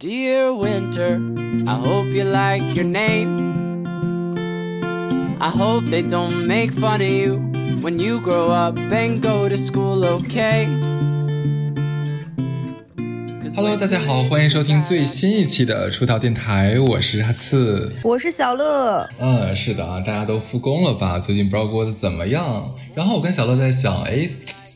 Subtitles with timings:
[0.00, 1.20] Dear Winter,
[1.66, 3.84] I hope you like your name.
[5.40, 7.40] I hope they don't make fun of you
[7.82, 10.68] when you grow up and go to school, okay?
[13.56, 19.04] Hello，大家好，欢迎收听最新一期的出道电台，我是哈刺，我是小乐。
[19.18, 21.18] 嗯，是的啊，大家都复工了吧？
[21.18, 22.72] 最近不知道过得怎么样？
[22.94, 24.28] 然后我跟小乐在想，哎。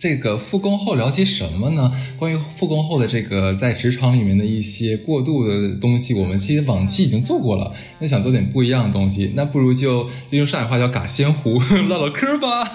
[0.02, 1.92] 这个复工后聊些什么呢？
[2.18, 7.72] 关于复工后的这个在职场里面的一些过渡的东西，我们其实往期已经做过了。
[8.00, 11.56] 那想做点不一样的东西，那不如就就用上海话叫“嘎仙湖”
[11.88, 12.68] 唠唠嗑吧。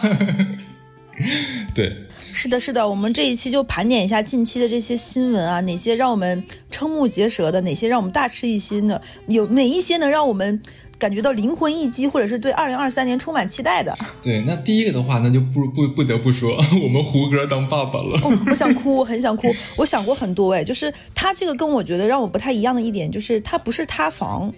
[1.75, 1.93] 对，
[2.31, 6.41] 是的，是的，我们这一期就盘点一下近期的这些新闻啊，哪些让我们
[6.71, 10.61] 瞠目结舌的，哪些让我们大吃一惊的，有哪一些能让我们。
[10.99, 13.95] 感觉到灵魂一击，或者是对二零二三年充满期待的。
[14.21, 18.19] 对，那第一个的话，那就不不不得不说， 我们胡歌当爸爸了。
[18.49, 19.47] 我想哭，很想哭。
[19.75, 24.51] 我想过很多，哎，就是他这个跟我觉得让我不太一样的一点，就是他不是塌房，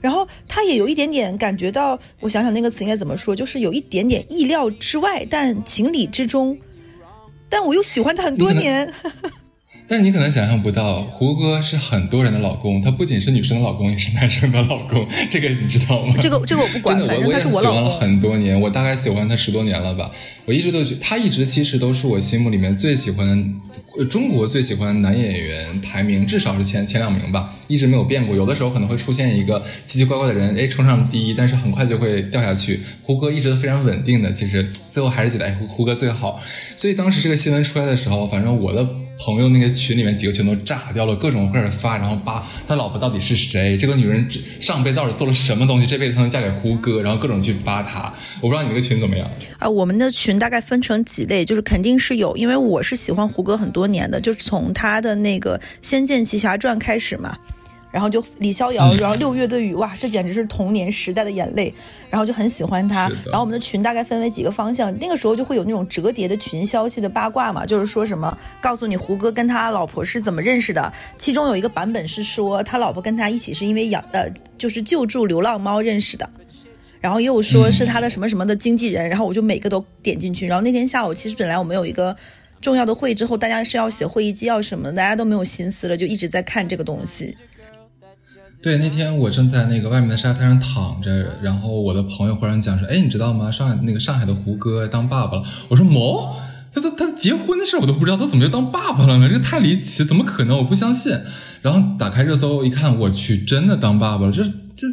[0.00, 6.58] 然后他也有一点点感觉到，我想想那个词应该怎么说，就是有一点点意料之外，但情理之中，
[7.48, 8.92] 但我又喜欢他很多年。
[9.88, 16.14] 但是你可能想象不到，胡歌是很多人的老公，他不仅是女生的老公，也是男生的老公，这个你知道吗？
[16.20, 20.10] 这个这个我不管，真的，我我也喜欢了很多年，我大概喜欢他十多年了吧。
[20.44, 23.54] 我一直都觉他一直其实都是我心目里面最喜欢，
[24.10, 28.34] 中国最喜欢男演员排名至少是前前两名吧，一直没有变过。
[28.34, 32.80] 有的时候可能会出现一个奇奇怪怪的人，哎，冲上第一，但是很快就会掉下去。
[33.02, 36.42] 胡歌一直都非常稳定的，其实最后还是觉得哎，胡胡歌最好。
[36.76, 39.05] 所以当时这个新闻出来的时候，反正我的。
[39.18, 43.76] 朋友那个群里面几个全都炸掉了，各种各样的发，然后扒他老婆到底是谁？
[43.76, 44.28] 这个女人
[44.60, 45.86] 上辈子到底做了什么东西？
[45.86, 47.00] 这辈子才能嫁给胡歌？
[47.00, 48.12] 然后各种去扒他。
[48.40, 49.28] 我不知道你那个群怎么样
[49.58, 49.68] 啊？
[49.68, 57.36] 我们的群大概分成几类，就是肯定是有，因为我是喜欢胡歌很多年的，就是从他的那个《仙剑奇侠传》开始嘛。
[57.96, 61.72] 然后就李逍遥，然后六月的雨，哇，这简直是童年时代的眼泪。
[62.10, 63.08] 然后就很喜欢他。
[63.24, 70.92] 然后我们的群大概分为几个方向，那个时候就会有那种折叠的群消息的八卦嘛，就是说什么告诉你胡歌跟他老婆是怎么认识的。
[71.16, 76.28] 其中有一个版本是说他老婆跟他一起是因为养呃就是救助流浪猫认识的。
[77.00, 79.08] 然后又说是他的什么什么的经纪人。
[79.08, 80.46] 然后我就每个都点进去。
[80.46, 82.14] 然后那天下午其实本来我们有一个
[82.60, 87.36] 重要的会，之后大家是要写会议纪要什么的，大家都没有心思了，就一直在看这个东西。
[88.66, 93.48] 对，那天我正在那个外面的沙滩上躺着，然后我的朋友忽然讲说：“哎，你知道吗？
[93.48, 96.36] 上海那个上海的胡歌当爸爸了。”我说：“毛，
[96.72, 99.28] 他他他结婚的事我都不知道，他怎么就当爸爸了呢？
[99.28, 100.58] 这个太离奇，怎么可能？
[100.58, 101.16] 我不相信。”
[101.62, 104.32] 然后打开热搜一看，我去，真的当爸爸了！
[104.32, 104.88] 这这，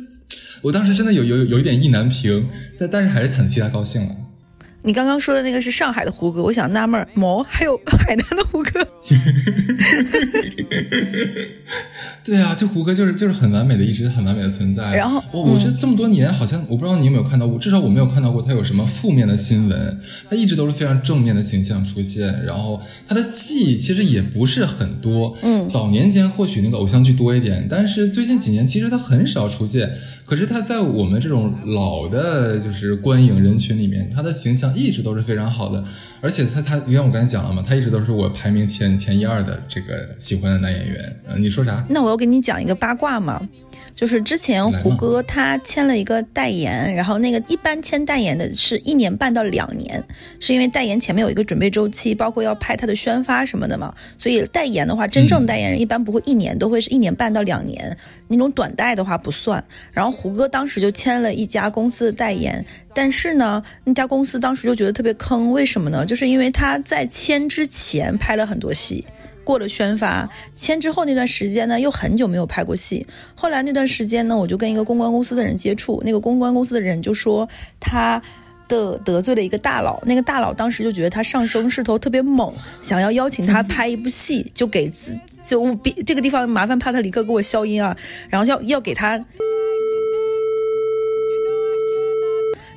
[0.61, 2.47] 我当时真的有有有一点意难平，
[2.77, 4.15] 但但是还是很替他高兴了。
[4.85, 8.85] 你刚刚说的那个是上海的胡歌，我想纳闷儿，毛还有海南的胡歌。
[12.23, 14.93] 对啊，这胡歌就是就是很完美的，一直很完美的存在。
[14.95, 19.99] 然后我我觉得这么多年，好像我不知道你有没有看到过，至少我没有看到过他有什么负面的新闻，
[20.29, 22.43] 他一直都是非常正面的形象出现。
[22.45, 29.91] 然后他的戏其实也不是很多，嗯，早年间或许那个偶像剧多一点，但是最近几年其实他很少出现。
[30.25, 35.83] 可是他在我们这种老的，就是观影人群里面，他的形象一直都是非常好的，
[36.21, 41.19] 而且他他，你看我刚才讲了嘛，他一直都是我排名前前一二的这个喜欢的男演员。
[41.27, 41.85] 嗯，你说啥？
[41.89, 43.41] 那我要给你讲一个八卦嘛。
[43.95, 50.03] 就是之前胡歌他签了一个代言，然后那个一般签代言的是一年半到两年，
[50.39, 57.95] 是因为代言前面有一个准备周期，包括要拍他的宣发什么的嘛，所以代言的话，真正代言人一般不会一年，都会是一年半到两年，
[58.27, 59.63] 那种短代的话不算。
[59.91, 62.65] 然后胡歌当时就签了一家公司的代言，
[62.95, 66.05] 但是呢，那家公司当时就觉得特别坑，为什么呢？
[66.05, 69.05] 就是因为他在签之前拍了很多戏。
[69.43, 73.05] 过了宣发签之后那段时间呢，又很久没有拍过戏。
[73.35, 77.47] 后来那段时间呢，我就跟一个公关公司的人接触，那个公关公司的人就说
[77.79, 78.21] 他
[78.67, 87.97] 的得罪了一个大佬，那个大佬当时就觉得他上升势头特别猛，想要邀请他拍一部戏，就给自就别这个地方麻烦帕特里克给我消音啊，
[88.29, 89.23] 然后要要给他，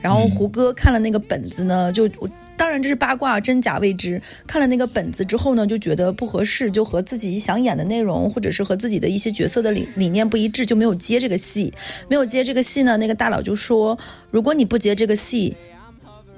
[0.01, 2.29] 然后胡歌看了那个本子呢，就我。
[2.57, 4.21] 当然这是八卦，真假未知。
[4.47, 11.73] 看了那个本子之后呢，就觉得不合适，就和自己想演的内容，或者是和自己的一些角色的理理念不一致，就没有接这个戏。
[12.09, 13.99] 没有接这个戏呢，那个大佬就说
[14.33, 15.57] ：“如果你不接这个戏，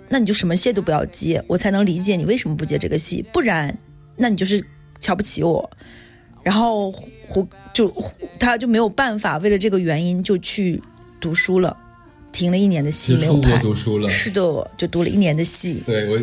[0.08, 3.24] 那你就什么戏都不要接，我才能理解你为什么不接这个戏。
[3.32, 3.78] 不然，
[4.16, 4.64] 那你就是
[4.98, 5.70] 瞧不起我。”
[6.42, 7.92] 然后胡就
[8.38, 10.82] 他就没有办法，为了这个原因就去
[11.20, 11.76] 读书了。
[12.38, 14.08] 停了一年的戏没有拍，读书了。
[14.08, 15.82] 是的，就读了一年的戏。
[15.84, 16.16] 对我，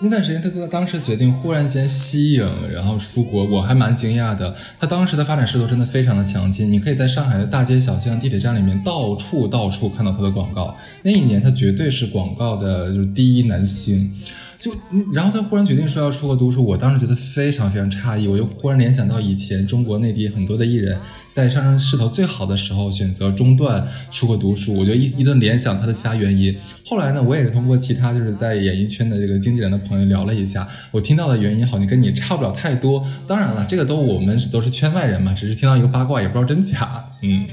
[0.00, 4.56] 那段时间，他他当时决定忽然间息影，然后出国，我还蛮惊讶的。
[4.80, 10.74] 他当时的发展势头真的非常的强劲，你可以在上海的大街小巷、地铁站里面到处到处看到他的广告。
[11.02, 14.10] 那一年，他绝对是广告的就是第一男星。
[14.58, 14.72] 就，
[15.12, 18.26] 然后他忽然决定说要出国读书，我当时觉得非常非常诧异。
[18.26, 20.98] 我又忽然联想到以前中国内地很多的艺人，
[21.32, 26.56] 在上升势头最好的时候选择中断出国读书，我就一一顿联想他的其他原因。
[26.86, 33.04] 后来呢，我也是通过其他就是在演艺圈的这个经纪人的朋友聊了一下，我听到的原因好像跟你差不了太多。
[33.26, 37.04] 当然了，这个都我们都是圈外人嘛，只是听到一个八卦，也不知道真假。
[37.22, 37.46] 嗯。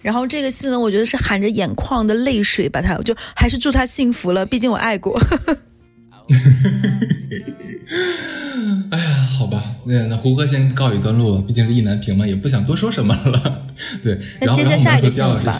[0.00, 5.20] 然后这个新闻，我觉得是含着眼眶的泪水把他，就还是祝他幸福了，毕竟我爱过。
[8.90, 9.04] 哎呀，
[9.38, 13.62] 好吧，那那胡歌先告一段落，毕竟是意难平嘛，也不想多说什么了。
[14.02, 15.52] 对，然后我们说第二个是，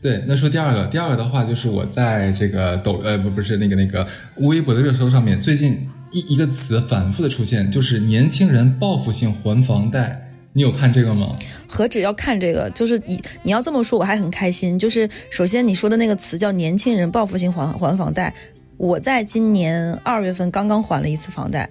[0.00, 10.24] 对，那说第二个，第二个的话就是我在这个抖呃不不是那个那个微博的热搜上面，最近一一个词反复的出现，就是年轻人报复性还房贷。
[10.54, 11.36] 你有看这个吗？
[11.68, 14.78] 何止要看这个，就是你你要这么说，我还很开心。
[14.78, 18.34] 就是首先你说的那个词叫年轻人报复性还还房贷。
[18.78, 21.68] 我在今年二月份刚刚还了一次房贷，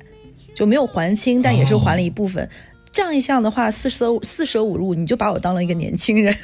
[0.53, 2.47] 就没有还清，但也是还了一部分。
[2.91, 6.35] 这样一项的话，四舍四舍五入，你就把我当了一个年轻人。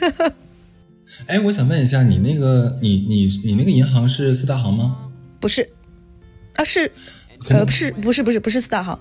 [1.27, 5.11] 哎，我想问一下，你那个你你你那个银行是四大行吗？
[5.39, 5.69] 不是，
[6.55, 6.91] 啊是，
[7.49, 8.97] 呃不是不是不是不是四大行。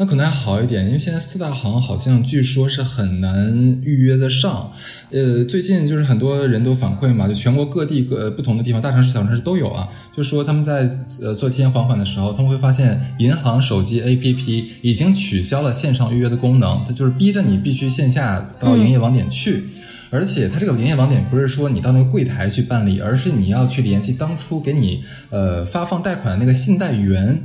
[0.00, 4.70] 那可能还好一点，因为现在四大行好像据说是很难预约得上。
[5.10, 9.88] 呃，最近就是很多人都反馈嘛，就全国各地各不同的地方，大城市、小城市都有啊。
[10.16, 10.88] 就说他们在
[11.20, 19.64] 呃做提前还款的时候，他们会发现银行手机 APP 已经取消了线上预约的功能，它就是逼着你必须线下到营业网点去。
[20.10, 27.42] 而且它这个营业网点不是说你到那个柜台去办理，而是你要去联系当初给你呃发放贷款的那个信贷员。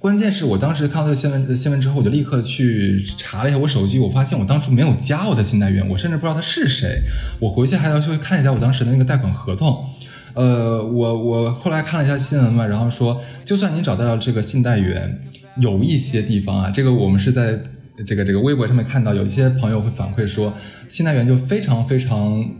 [0.00, 7.02] 关键是我当时看到这个新闻新闻之后，我就立刻去查了一下我手机，我发现我当初没有加我的信贷员，我甚至不知道他是谁。
[7.38, 9.84] 我回去还要去看一下我当时的那个贷款合同。
[10.32, 15.20] 呃，我我后来看了一下新闻嘛，然后说，就算你找到了这个信贷员，
[15.58, 17.60] 有一些地方啊，这个我们是在
[18.06, 20.54] 这个这个微博上面看到，有一些朋友会反馈说，
[20.88, 22.50] 信贷员就非常非常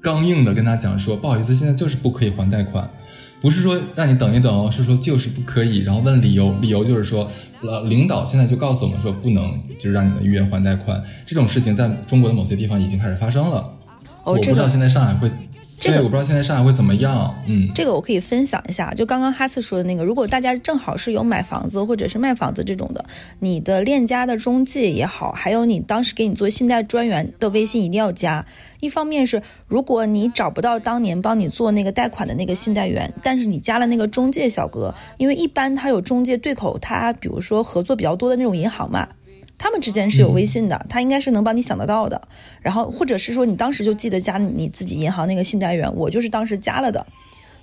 [0.00, 2.90] 刚硬的跟他讲说，不好意思，现在就是不可以还贷款。
[3.40, 7.30] 不是说让你等一等哦，是说就是不可以，然后问理由，理由就是说，
[7.62, 13.72] 呃，领导现在就告诉我们说不能，就是让你们预约还贷款，这种事情在中国的某些地方已经开始发生了。
[14.24, 15.30] 我不知道现在上海会。
[15.80, 18.92] 这个我不知道现在上海会怎么样，嗯，这个我可以分享一下。
[18.92, 23.02] 就刚刚哈斯说的那个，如果大家正好是有买房子或者是卖房子这种的，
[23.38, 28.44] 你的链家的中介也好，还有你当时给你做信贷专员的微信一定要加。
[28.80, 39.08] 一方面是如果你找不到当年帮你做那个贷款的那个信贷员，但是你加了那个中介小哥，因为一般他有中介对口，他比如说合作比较多的那种银行嘛。
[39.62, 42.22] 他们之间是有微信的，他应该是能帮你想得到的。
[42.62, 47.06] 然后或者是说你当时就记得加你自己银行那个信贷员，我就是当时加了的。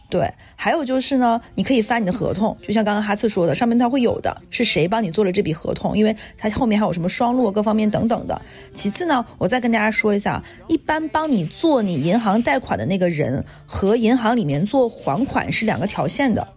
[0.08, 8.40] 对，还有就是呢，你可以翻你的合同，就像刚刚哈次说的，上面它会有的是谁帮你做了这笔合同，因为它后面还有什么双录各方面等等的。
[8.76, 16.48] 其次呢，我再跟大家说一下，一般帮你做你银行贷款的那个人和银行里面做还款是两个条线的，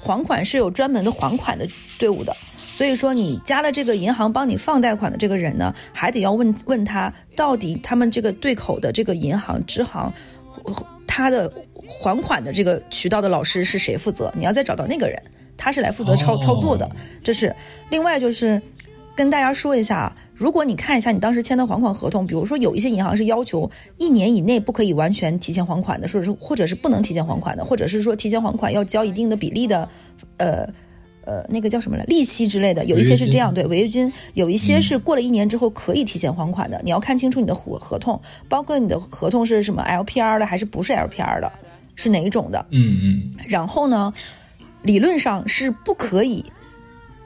[0.00, 1.68] 还款是有专门的还款的
[1.98, 2.34] 队伍的。
[2.76, 10.12] 所以说，你加了这个银行帮你放贷款的这个人呢，还得要问问他，到底他们这个对口的这个银行支行，
[11.06, 11.50] 他的
[11.88, 14.30] 还款的这个渠道的老师是谁负责？
[14.36, 15.18] 你要再找到那个人，
[15.56, 16.86] 他是来负责操操作的。
[17.24, 17.56] 这是
[17.88, 18.60] 另外就是
[19.16, 29.88] 跟大家说一下，如果你看一下你当时签的还款合同，比如说有一些银行是要求一年以内不可以完全提前还款的，说是或者是不能提前还款的，或者是说提前还款要交一定的比例的，
[30.36, 30.68] 呃。
[31.26, 32.04] 呃，那个叫什么来？
[32.04, 36.80] 利息之类的，有一些是这样，对，违约金有一些是过了一年之后可以提前还款的。
[36.84, 38.18] 你要看清楚你的合合同，
[38.48, 41.52] 包括你的合同是什么 LPR 的还是不是 LPR 的，
[41.96, 42.64] 是哪一种的？
[42.70, 43.34] 嗯嗯。
[43.48, 44.14] 然后呢，
[44.82, 46.44] 理论上是不可以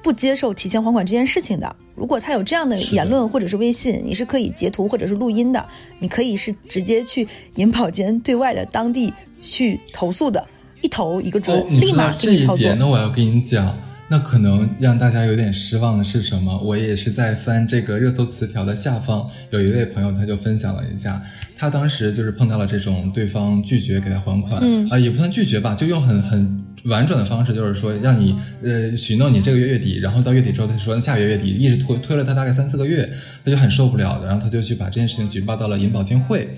[0.02, 1.76] 不接受提前还款这件事情的。
[1.94, 10.46] 如果他有这样的言论或者是微信，你是可以截图或者是录音的，你可以是直接去银保监对外的当地去投诉的，
[10.80, 12.74] 一投一个准，立马给你操作。
[12.76, 13.78] 那我要跟你讲。
[14.12, 16.58] 那可能让大家有点失望的是什么？
[16.64, 21.22] 我也是在翻这个热搜词条的下方，有一位朋友他就分享了一下，
[21.56, 33.08] 他当时就是碰到了这种对方拒绝给他还款，啊，也不算拒绝吧，就用很很婉转的方式，就是说让你呃许诺你这个月月底，然后到月底之后他说下个月月底，一直推推了他大概三四个月，
[33.44, 36.48] 他就很受不了，然后他就去把这件事情举报到了银保监会，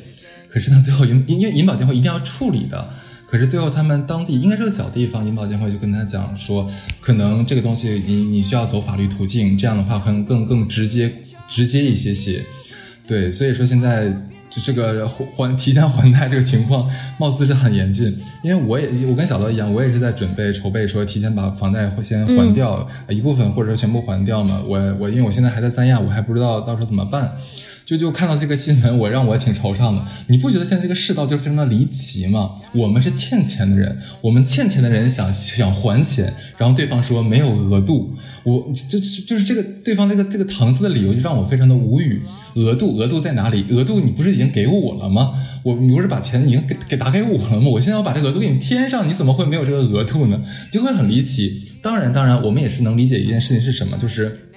[0.48, 2.88] 可是呢最后银因为银保监会一定要处理的。
[3.32, 6.70] 可是最后他们当地应该是个小地方，银保监会就跟他讲说，
[7.00, 11.10] 可能这个东西你你需要走法律途径，这样的话可能更更直接
[11.48, 12.44] 直接一些些。
[13.06, 14.14] 对，所以说现在。
[14.52, 16.86] 就这个还提前还贷这个情况，
[17.18, 18.14] 貌似是很严峻。
[18.44, 24.62] 因为我也我跟小乐一样，我也是在准备筹备，说提前把房贷先还掉一部分，或者说全部还掉嘛。
[24.68, 27.32] 我我因为我现在还在三亚，我还不知道到时候怎么办。
[27.84, 30.02] 就就看到这个新闻，我让我挺惆怅的。
[30.28, 32.52] 你不觉得现在这个世道就非常的离奇吗？
[32.74, 42.22] 我们是欠钱的人，我们欠钱的人想想还钱，然后对方说没有额度，我就就是这个对方这个这个搪塞的理由就让我非常的无语。
[42.54, 43.66] 额度额度在哪里？
[43.70, 45.32] 额度你不是已经给我了吗？
[45.62, 47.68] 我你不是把钱已经给给打给我了吗？
[47.68, 50.42] 我现在要把这个额度给你添上，你怎么会没有这个额度呢？
[50.70, 51.62] 就会很离奇。
[51.80, 54.51] 当然当然，我们也是能理解一件事情是什么，就是。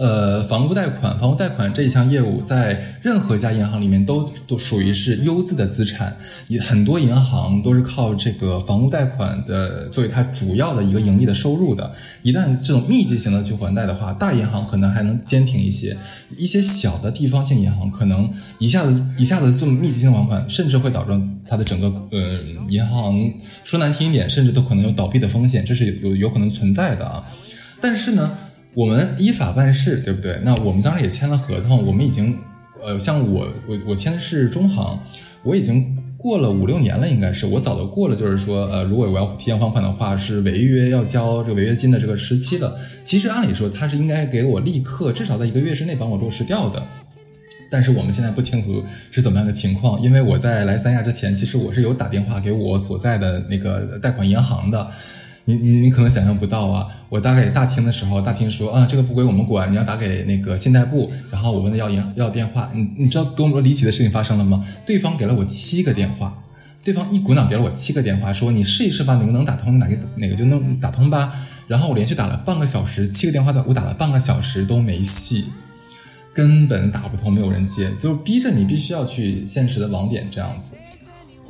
[0.00, 6.16] 呃，房屋贷款，房屋贷款这一项业务在任何一家银行里面都都属于是优质的资产，
[6.48, 11.92] 也很多银行都是靠这个房屋贷款的作为它主要的一个盈利的收入的。
[12.22, 15.94] 一旦这种密集型的去还贷的话，大银行可能还能坚挺一些，
[16.34, 22.40] 一些小的地方性银行可能一下子一下子这么密集性还款，甚至会导致它的整个呃
[22.70, 23.30] 银行
[23.64, 27.22] 说难听一点，甚至都可能有倒闭的风险，这是有有可能存在的啊。
[27.82, 28.38] 但是呢。
[28.74, 30.40] 我们依法办事，对不对？
[30.44, 31.84] 那我们当然也签了合同。
[31.84, 32.38] 我们已经，
[32.82, 35.00] 呃，像我，我我签的是中行，
[35.42, 38.14] 我已经过了五六年了，应该是我早都过了。
[38.14, 42.76] 就是说，呃，如果我要提前还款的话，是违约要交这个违约金的这个时期了。
[43.02, 46.80] 其实按理说，他是应该给我立刻，至少在一个月之内帮我落实掉的。
[47.72, 54.88] 但是我们现在不清楚是怎么样的情况，因为我在来三亚之前，其实我是有打电话给我所在的那个贷款银行的。
[55.46, 56.86] 你你你可能想象不到啊！
[57.08, 61.10] 我打给大厅的时候，大厅说啊，这个不归我们管，你要打给那个信贷部。
[61.30, 64.64] 然后我问他要银要电话，你你知道多么离奇的事情发生了吗？
[64.84, 66.40] 对方给了我七个电话，
[66.84, 71.32] 对方一股脑给了我七个电话，说你试一试吧，哪个能打通哪个哪个就能打通吧。
[71.66, 75.46] 然后我连续打了半个小时，七个电话的我打了半个小时都没戏，
[76.34, 80.74] 根本打不通，没有人接，就是逼着你必须要去现实的网点这样子。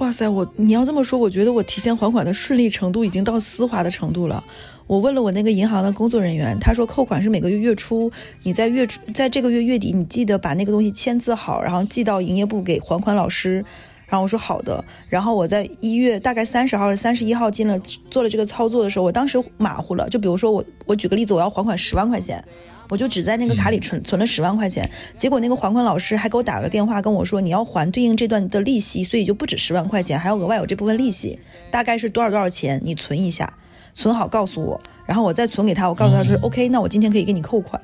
[0.01, 4.43] 哇塞，我你要这么说，我觉得我提前还款的顺利程度已经到丝滑的程度了。
[4.87, 8.11] 我问了我那个银行的工作人员，他说扣款是每个月月初，
[8.45, 13.63] 你在月初在这个月月底，你记得把那个东西签字好，然后寄到营业部给还款老师。
[14.07, 14.83] 然后我说好的。
[15.11, 17.79] 然后我在一月大概三十号、三十一号进了
[18.11, 20.09] 做了这个操作的时候，我当时马虎了。
[20.09, 22.43] 就比如说我我举个例子，我要还款十万块钱。
[22.91, 31.39] 我就只在那个卡里存存了十万块钱，结果那个还款老师还给我打了个电话，跟我说你要还对应这段的利息，所以就不止十万块钱，还要额外有这部分利息，
[31.71, 32.81] 大概是多少多少钱？
[32.85, 33.55] 你存一下，
[33.95, 35.89] 存好告诉我，然后我再存给他。
[35.89, 37.81] 我告诉他说 OK，那我今天可以给你扣款。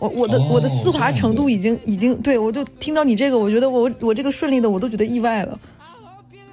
[0.00, 5.56] 我我的我的丝滑程度已经已经对我就听到你这个，我觉得我我这个顺利的我都觉得意外了。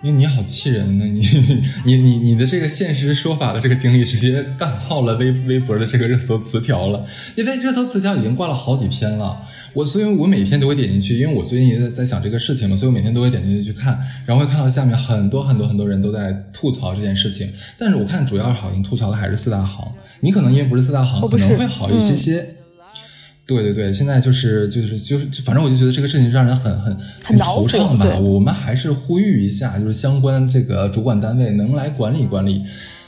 [0.02, 1.20] 因为你好气人呢，你
[1.84, 7.04] 你你你的这个现实说法的这个经历，直接干爆了微微博的这个热搜词条了。
[7.36, 9.42] 因为热搜词条已经挂了好几天了，
[9.74, 17.52] 我所以，我每天都会点进去，因为我最近也在在想这个事情嘛，所以我每天都会点进去去看，然后会看到下面很多很多很多人都在吐槽这件事情。
[17.78, 22.56] 但是我看主要好像吐槽的还是四大行，你可能因为不是四大行，可能会好一些些。
[23.50, 28.06] 对对对，现在就是就是就是，反正我就觉得这个事情让人很很很惆怅吧。
[28.20, 32.62] 我们还是呼吁一下，就是相关这个主管单位能来管理管理。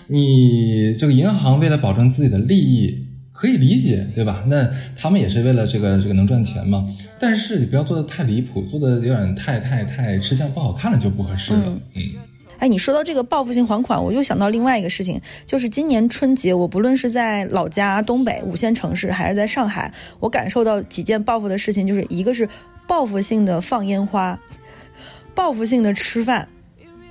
[0.07, 4.43] 你这个银行为了保证自己的利益，可以理解，对吧？
[4.48, 4.67] 那
[4.98, 6.89] 他们也是为了这个这个能赚钱嘛。
[7.19, 11.79] 但是你不要做的太离谱，做的有点太太太吃相不好看了就不合适了。
[11.93, 12.01] 嗯。
[12.62, 22.48] 哎，你说到这个报复性还款，我又想到另外一个事情，就是今年春节，我不论是在老家东北五线城市，还是在上海，我感受到几件报复的事情，就是一个是
[22.86, 24.39] 报复性的放烟花，
[25.34, 26.48] 报复性的吃饭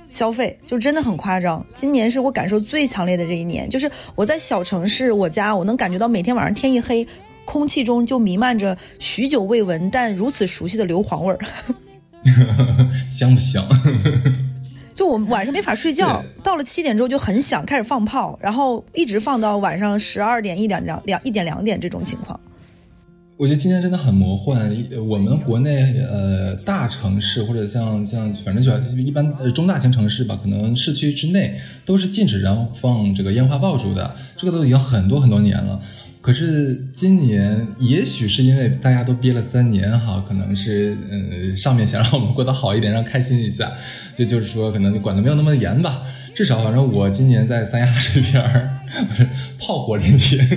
[0.09, 1.65] 消费，就真的很夸张。
[1.73, 7.05] 今年是我感受最强烈的这一年，就是我在小城市，我家我能感觉到每天晚上天一黑，
[7.43, 11.39] 空气中就弥漫着许久未闻但如此熟悉的硫磺味儿，
[13.09, 13.61] 香不香？
[15.01, 22.39] 就我们晚上没法睡觉，到了七点之后就很想开始放炮，然后一直放到晚上十二点一点两两一点两点这种情况。
[23.35, 24.71] 我觉得今天真的很魔幻。
[25.09, 35.81] 我们国内呃大城市或者像像反正就一般呃中大型城市吧，可能市区之内都是禁止燃放这个烟花爆竹的，这个都已经很多很多年了。
[36.21, 43.71] 可是今年，也许是因为大家都憋了三年哈，可能是嗯上面想让我们过得好一点，让开心一下，
[44.15, 46.03] 就就是说可能就管的没有那么严吧。
[46.35, 48.69] 至少反正我今年在三亚这边儿，
[49.15, 49.27] 是
[49.59, 50.47] 炮火连天。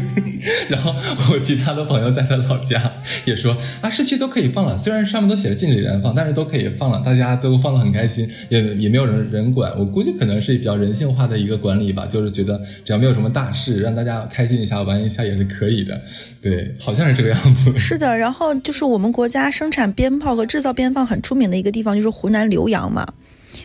[0.68, 0.94] 然后
[1.32, 2.92] 我其他的朋友在他老家
[3.24, 9.72] 也说啊，市区都可以放了，虽然上面都写着禁止燃放，但是都可以放了，大家都放得很开心，也也没有人人管。
[9.78, 16.00] 我估计可能是比较人性化的一个管理吧，就是觉得只要没有什么大事，让大家开心一下、玩一下也是可以的。
[16.42, 17.72] 对，好像是这个样子。
[17.78, 23.06] 是的，然后就是我们国家生产鞭炮和制造鞭炮很出名的一个地方，就是湖南浏阳嘛。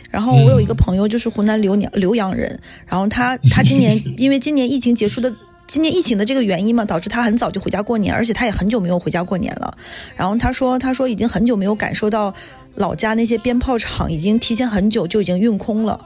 [0.10, 5.34] 然后我有一个朋友，就是湖南浏阳浏阳人，然后他 他今年因为今年疫情结束的，
[5.68, 9.78] 今年疫情的这个原因嘛，导致他很早就回家过年，而且他也很久没有回家过年了。
[10.16, 12.34] 然后他说，他说已经很久没有感受到
[12.76, 16.00] 老家那些鞭炮厂已经提前很久就已经运空了。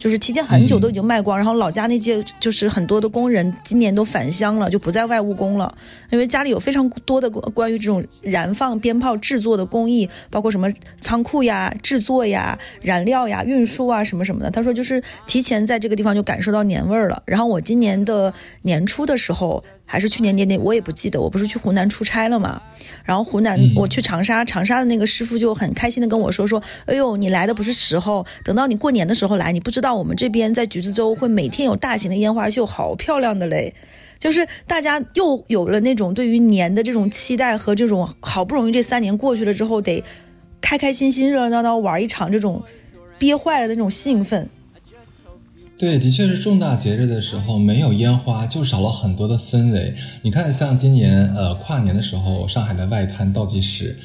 [0.00, 5.72] 就是提前很久都已经卖光，然后老家那些就是很多的工人今年都返乡了，就不在外务工了，
[6.10, 14.50] 因为家里有非常多的关于这种燃放鞭炮制作的工艺，包括什么仓库呀、制作呀、燃料呀、运输啊什么什么的。
[14.50, 17.22] 他说就是提前在这个地方就感受到年味儿了。
[17.26, 19.62] 然后我今年的年初的时候。
[19.90, 21.20] 还是去年年底，我也不记得。
[21.20, 22.62] 我不是去湖南出差了嘛，
[23.02, 33.74] 然后湖南我去长沙，长沙的那个师傅就很开心的跟我说说：“哎呦，你来的不是时候，等到你过年的时候来，你不知道我们这边在橘子洲会每天有大型的烟花秀，好漂亮的嘞！
[34.20, 40.04] 就是大家又有了那种对于年的这种期待和这种好不容易这三年过去了之后得
[40.60, 42.62] 开开心心、热热闹闹玩一场这种
[43.18, 44.48] 憋坏了的那种兴奋。”
[45.80, 49.94] 对，的确是重大节日的时候没有烟花，就少了很多的氛围。
[50.20, 53.96] 你看，像今年呃跨年的时候，上海的外滩倒计时，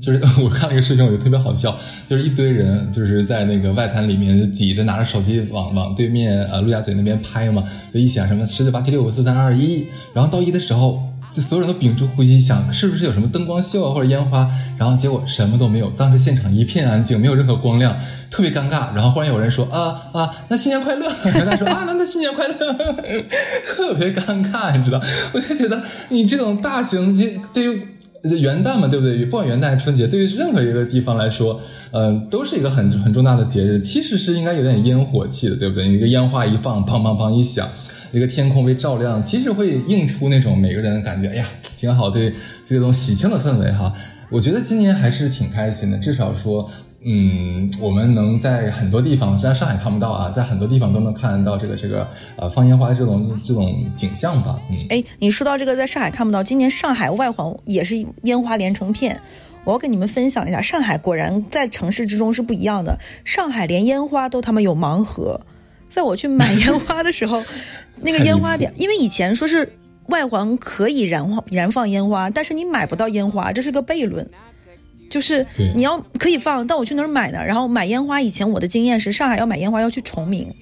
[0.00, 1.76] 就是我看了一个视频，我觉得特别好笑，
[2.08, 11.02] 就是一堆人就是在那个外滩里面就挤着，拿着手机往往对面呃陆家嘴那边拍嘛，就一想什么十九八七六五四三二一，然后到一的时候。
[11.30, 15.90] 就所有人都屏住呼吸，想是不是有什么灯光秀啊或者烟花，然后结果什么都没有。
[15.90, 17.96] 当时现场一片安静，没有任何光亮，
[18.30, 18.94] 特别尴尬。
[18.94, 21.08] 然后忽然有人说啊啊，那新年快乐！
[21.32, 22.54] 大家说啊，那那新年快乐，
[23.66, 25.02] 特别尴尬，你知道？
[25.32, 27.80] 我就觉得你这种大型，就对于
[28.40, 29.24] 元旦嘛，对不对？
[29.26, 31.60] 不管元旦还是春节，对于任何一个地方来说，
[31.92, 33.78] 嗯，都是一个很很重大的节日。
[33.78, 35.88] 其实是应该有点烟火气的，对不对？
[35.88, 37.68] 你个烟花一放，砰砰砰一响。
[38.16, 41.44] 一个天空被照亮，其实会映出那种每个人感觉，哎呀，
[41.76, 42.32] 挺好，对
[42.64, 43.92] 这种喜庆的氛围哈。
[44.30, 46.66] 我觉得今年还是挺开心的，至少说，
[47.04, 54.58] 嗯，我们能在很多地方，虽然上海看不到啊，在很多地方都能看到这个这个呃放烟花这种这种景象吧。
[54.70, 59.20] 嗯，哎，你说到这个，在上海看不到，今年上海外环也是烟花连成片。
[59.64, 65.38] 我要跟你们分享一下，上海果然在城市之中是不一样的，上海连烟花都他妈有盲盒。
[65.88, 67.42] 在我去买烟花的时候，
[68.02, 74.28] 那个烟花点，因为以前说是外环可以燃放燃放烟花，但是你买不到烟花，这是个悖论。
[75.08, 75.46] 就是
[75.76, 77.42] 你要可以放，但我去哪儿买呢？
[77.42, 80.52] 然后买烟花，以前我的经验是上海要买烟花要去崇明。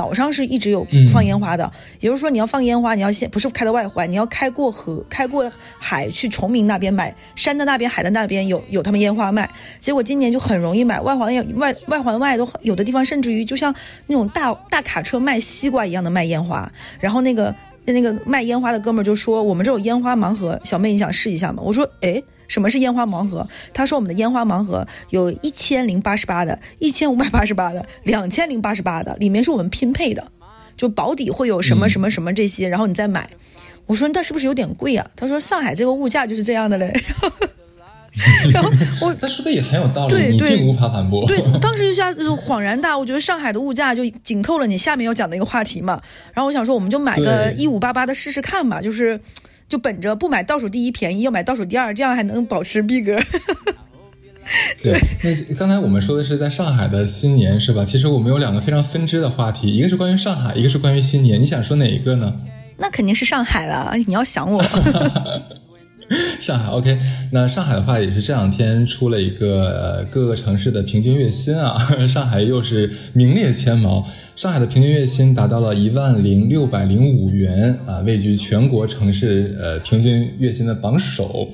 [0.00, 9.50] 岛上是一直有放烟花的，也就是说你要放烟花，你要先不是开到外环，你要开过河、开过海去崇明那边买，山的那边、海的那边有有他们烟花卖。
[9.78, 13.74] 结果今年就很容易买，外环外外环外都有的地方甚至于就像
[14.06, 16.72] 那种大大卡车卖西瓜一样的卖烟花。
[16.98, 23.48] 然后那个那个卖烟花的哥们就说：“我们这有烟花盲盒，小妹你想试一下吗？”我说：“哎。”什么是烟花盲盒？
[23.72, 30.32] 他说我们的烟花盲盒有一千零八十八的，一千五百八十八的，两千零八十八的，里面是我们拼配的，
[30.76, 33.30] 就保底会有什么什么什么这些，然后你再买。
[33.86, 35.08] 我说那是不是有点贵啊？
[35.14, 36.92] 他说上海这个物价就是这样的嘞。
[38.52, 38.68] 然后
[39.00, 41.24] 我 他说的也很有道理，对你竟无法反驳。
[41.28, 46.02] 对， 当时一下恍然大悟，觉得上海的物价就紧扣了你下面要讲的一个话题嘛。
[46.32, 49.20] 然后我想说，我们就买个一五八八的试试看吧，就是。
[49.70, 53.16] 就本着不买倒数第一便宜，要买倒数第二，这样还能保持逼格。
[54.82, 57.84] 对， 那刚才我们说的是在上海的新年是吧？
[57.84, 61.40] 其实我们有两个非常分支的话题，一个是关于上海，一个是关于新年。
[61.40, 62.34] 你想说哪一个呢？
[62.78, 64.60] 那肯定是上海了，你要想我。
[66.40, 66.98] 上海 OK，
[67.32, 81.48] 那上海的话也是这两天出了一个各个城市的平均月薪啊，上海又是名列前茅，上海的平均月薪达到了一万零六百零五元啊，位居全国城市呃平均月薪的榜首。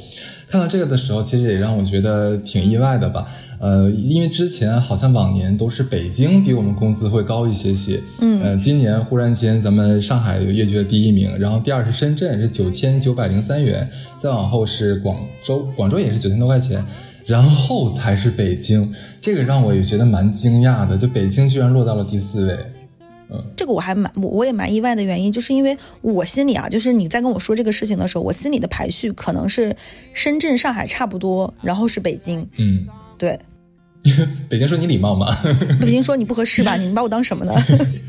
[0.49, 3.27] 看到这个的时候，其实也让我觉得挺意外的吧。
[3.59, 8.01] 呃，因为之前好像往年都是北京比我们工资会高一些些。
[8.21, 8.41] 嗯。
[8.43, 16.85] 呃，今年忽然间咱们上海跃居了第一名，然后第二是深圳是九千九百零三元，再往后是广州，广州也是九千多块钱，
[17.25, 18.93] 然后才是北京。
[19.21, 22.57] 这个让我也觉得蛮惊讶的，就北京居然落到了第四位。
[23.57, 29.77] 这个我还蛮我我也蛮意外的原因，就是因为我心里啊，就是你在跟我说这个事情的时候，我心里的排序可能是
[30.13, 32.47] 深圳、上海差不多，然后是北京。
[32.57, 32.87] 嗯，
[33.19, 33.39] 对。
[34.49, 35.27] 北京说你礼貌吗？
[35.83, 36.77] 北京说你不合适吧？
[36.77, 37.53] 你们把我当什么呢？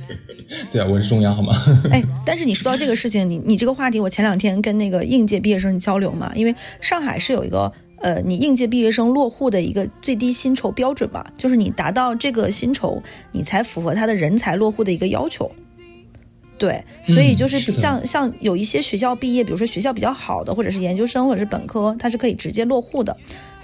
[0.71, 1.51] 对啊，我是中央好吗？
[1.91, 15.51] 哎，但是你说到这个事情，你你这个话题，我前两天跟那个应届毕业生交流嘛，因为上海是有一个呃，你应届毕业生落户的一个最低薪酬标准吧，就是你达到这个薪酬，你才符合他的人才落户的一个要求。
[16.59, 23.15] 对，所以就是像像有一些学校毕业，比如说学校比较好的，或者是研究生或者是本科，他是可以直接落户的。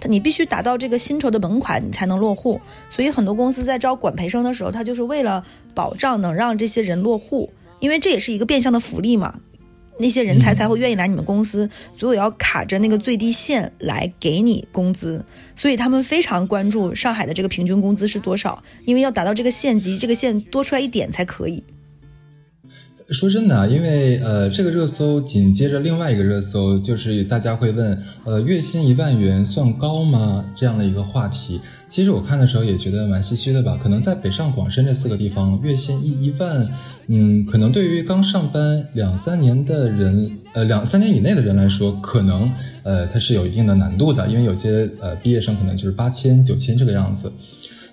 [0.07, 2.61] 你必须达到这个薪酬的门槛，你才能落户。
[2.91, 5.43] 所以很多公司在招管培生的时候，他就是为了
[5.73, 9.39] 保障能让这些人落户，因为这也是一个变相的福利嘛。
[9.99, 15.25] 那些人才才会愿意来你们公司，所以要卡着那个最低线来给你工资。
[15.55, 21.63] 所以他们非常关注上海的这个平均工资是多少，因为要达到这个县级，这个县多出来一点才可以。
[23.09, 30.45] 说真的啊，因为呃，这个热搜紧接着另外一个热搜，就是大家会问，呃，月薪一万元算高吗？
[30.55, 31.59] 这样的一个话题。
[31.87, 33.77] 其实我看的时候也觉得蛮唏嘘的吧。
[33.81, 36.67] 可能在北上广深这四个地方，月薪一一万，
[37.07, 42.51] 嗯，可能对于刚上班两三年的人，呃，两三年以内的人来说，可能
[42.83, 47.31] 呃，它是有一定的难度的，因为有些呃毕业生可能就是八千、九千这个样子。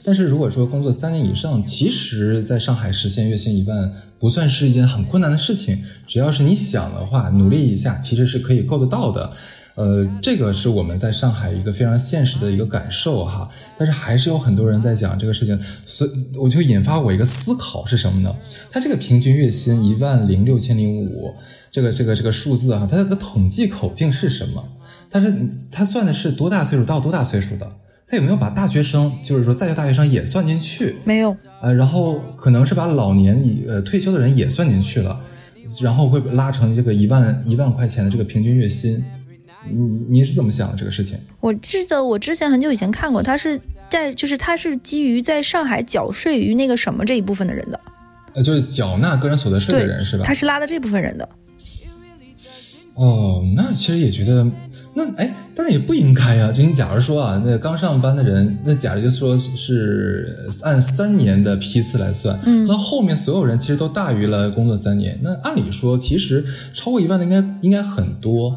[0.03, 9.33] 但是如果说工作三年以上，其实在上海实现月薪一万不算是一件很困难的事情，只要是你想的话，努力一下，其实是可以够得到的。
[9.77, 13.49] 呃，这个是我们在上海一个非常现实的一个感受哈。
[13.79, 18.35] 但是还是有很多人在讲这个事情，所以我就引发我一个思考是什么呢？
[18.69, 21.33] 它这个平均月薪一万零六千零五，
[21.71, 24.63] 这个这个这个数字哈，它这个统计口径是什么？
[25.09, 27.67] 它是它算的是多大岁数到多大岁数的？
[28.11, 30.97] 他有没有把大学生，就是说在校大学生也算进去？
[31.05, 31.37] 没有。
[31.63, 35.21] 呃，然后可能是把老年以呃退休的人也算进去了，
[35.81, 39.05] 然后会拉成这个一万一万块钱的这个平均月薪。
[39.71, 41.17] 你你是怎么想的这个事情？
[41.39, 47.79] 我记得我之前很久以前看过，他是在就是他是基于在上海缴税于那个什么这一部分的人的，
[48.35, 50.25] 呃，就是缴纳个人所得税的人是吧？
[50.25, 51.29] 他是拉的这部分人的。
[52.95, 54.45] 哦，那其实也觉得。
[54.95, 56.51] 那哎，但是也不应该呀。
[56.51, 65.19] 就你假如说啊，那刚上班的人，那假如就说是按三年的批次来算，嗯，那后面所有人其实都大于了工作三年。
[65.23, 68.57] 那按理说，其实超过一万的应该应该很多。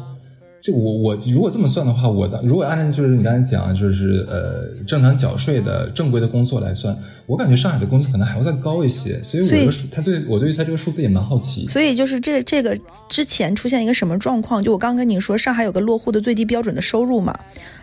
[0.64, 6.96] 就我我如果这么算的话，我的如果按照就是你刚才讲，就是呃正常缴税的正规的工作来算，
[7.26, 9.22] 我感觉上海的工资可能还要再高一些。
[9.22, 11.68] 所以我他对我对于他这个数字也蛮好奇。
[11.68, 12.74] 所以就是这这个
[13.10, 14.64] 之前出现一个什么状况？
[14.64, 17.38] 就我刚跟你说，上海有个落户的最低标准的收入嘛，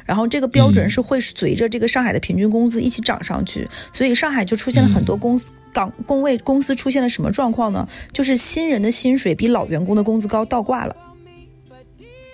[0.07, 7.87] 然后这个标准是会随着这个上海的平均工资一起涨上去，所以上海就出现了很多公司岗工位公司出现了什么状况呢？
[8.11, 10.95] 就是新人的薪水比老员工的工资高，倒挂了。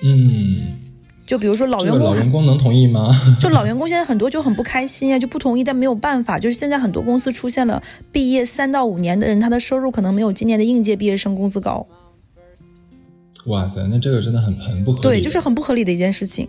[0.04, 0.78] 嗯，
[1.26, 3.10] 就比如说老员工，老员工能同意吗？
[3.42, 6.38] 就老员工现在很多就很不开心呀，就不同意，但没有办法。
[6.38, 7.82] 就是现在很多公司出现了
[8.12, 11.88] 毕业三到五年的人，他的收入可能没有今年的应届毕业生工资高。
[13.48, 15.20] 哇塞，那这个真的很很不合理。
[15.20, 16.48] 对，就是很不合理的一件事情。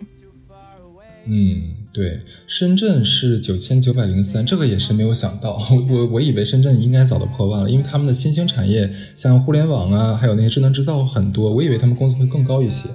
[1.25, 5.61] 嗯，对，深圳是九千九百零三，这个也是没有想到。
[5.89, 12.89] 我我以为深圳应该早都破万了，因为他们的新兴产业像互联网啊，还有那些智能制造很多，我以为他们工资会更高一些。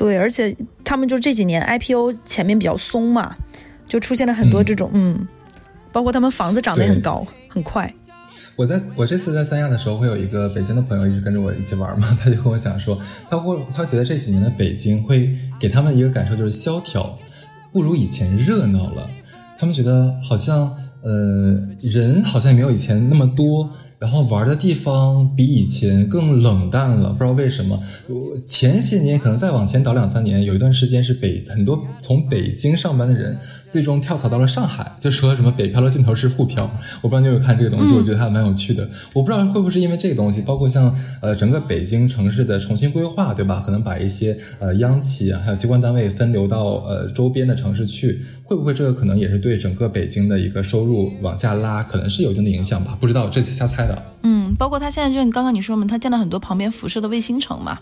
[0.00, 3.36] 对，而且他们就这几年 IPO 前面比较松嘛，
[3.86, 5.28] 就出现了很多这种嗯，
[5.92, 7.92] 包括他们房子涨得也很高，很快。
[8.56, 17.18] 我在我这次在三亚的时候，会有一个北京的朋友一直跟着我一起玩嘛， 他就跟我讲说，他会他觉得这几年的北京会给他们一个感受就是萧条，
[17.70, 19.06] 不如以前热闹了。
[19.58, 23.70] 他们觉得好像呃人好像也没有以前那么多。
[24.00, 27.78] 然后玩的地方比以前更冷淡了，不知道为什么。
[28.08, 36.64] 我前些年可能再往前倒两三年，有一段时间是北很多从北京上班的人最终跳槽到了上海，就说什么北漂的尽头是沪漂。
[37.02, 38.88] 我不知道你有没有看这个东西，我觉得还蛮有趣的。
[39.12, 43.62] 我不知道会不会是因为这个东西，包括像呃整个北京城市的重新规划，对吧？
[43.66, 52.96] 可能把一些呃央企啊还有机关单位分流到呃周边的城市去，会不会这个可能也是对整个北京的一个收入往下拉，可能是有一定的影响吧？
[52.98, 53.89] 不知道，这瞎猜。
[54.22, 57.78] 嗯，包括他现在就你刚刚你说嘛，他建了很多旁边辐射的卫星城嘛，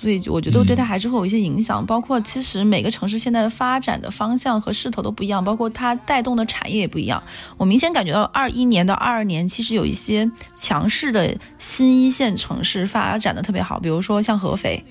[0.00, 1.84] 所以我觉得对他还是会有一些影响。
[1.84, 7.22] 包括其实每个城市现在的发展的方向和势头都不一样，包括它带动的产业也不一样。
[7.56, 14.84] 我明显感觉到二一年到二二年，其实有一些强势的新一线城市发展的特别好，比如说像合肥。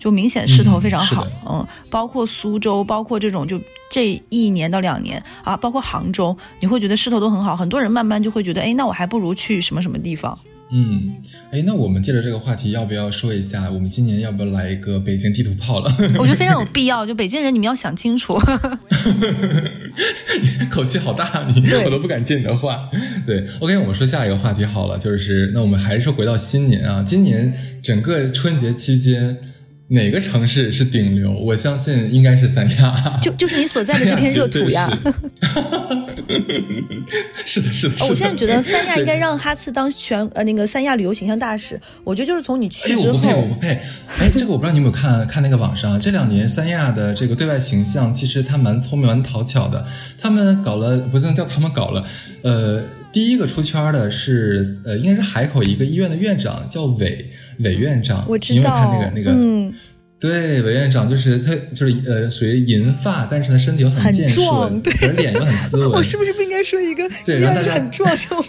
[0.00, 3.60] 就明显势头非常好，嗯，包括苏州，包括这种就
[3.90, 10.36] 这一年到两年啊，包括杭州，你会觉得势头都很好，很多人慢慢就会觉得，哎，那我还不如去什么什么地方。
[10.72, 11.16] 嗯，
[11.50, 15.92] 哎，那我们借着这个话题，要不要说一下，我们今年要不要来一个北京地图炮了？
[16.16, 18.40] 我觉得非常有必要，就北京人，你们要想清楚。
[20.70, 22.88] 口气好大，你我都不敢接你的话。
[23.26, 29.36] 对，OK，我们说下一个话题好了，就是那我们还是回到新年啊，今年整个春节期间。
[29.90, 31.32] 哪个城市是顶流？
[31.32, 34.88] 我相信应该是三亚，就就是你所在的这片 热土呀。
[37.44, 37.94] 是的，是的。
[38.08, 41.80] 我现在觉得三亚应该让哈次当全呃那个三亚旅游形象大使。
[42.04, 43.68] 我觉得就是从你去之后，我不配，我不配。
[44.20, 49.84] 哎，这个我不知道你有没有看看那个网上这两年三亚的这个对外形象，其实他蛮聪明、蛮讨巧的。
[50.20, 52.06] 他们搞了，不能叫他们搞了。
[52.42, 52.80] 呃，
[53.12, 57.30] 第一个出圈的是呃，应该是海口一个医院的院长，叫韦。
[57.62, 59.32] 韦院长，我知道，有看那个那个？
[59.32, 59.70] 嗯，
[60.18, 65.90] 对，韦院长就是他，就是呃，属于银发，但是他身体又很健壮，对，脸又很斯文。
[65.92, 67.06] 我是不是不应该说一个？
[67.26, 68.40] 对，然后他很壮，是吗？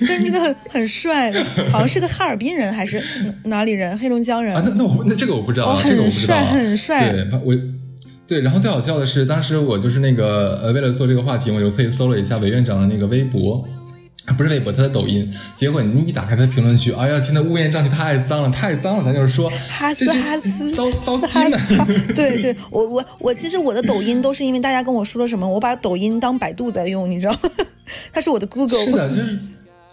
[0.00, 3.00] 但是真的很很帅的， 好像是个哈尔滨人还是
[3.44, 3.96] 哪里人？
[3.96, 4.60] 黑龙江人啊？
[4.66, 6.44] 那那我那这个我不知道，这个我不知道。
[6.46, 7.56] 很帅，对，我
[8.26, 8.40] 对。
[8.40, 13.64] 然后最好笑的是，当时我就是那个呃，为了做这个话题，我就特意搜了一下韦院长的那个微博。
[14.32, 15.30] 不是微博，他的抖音。
[15.54, 19.04] 结果你一打开他的评论区，哎呀，天呐，乌烟瘴气，太脏了，太脏了。
[19.04, 21.58] 咱就是说，哈斯哈斯骚骚鸡呢。
[22.14, 27.50] 对对，我我我，其实我的抖音都是因为大家跟我说了什么，我把抖音当百度在用，你知道吗？
[28.12, 28.78] 它是我的 Google。
[28.78, 29.38] 是的，就是。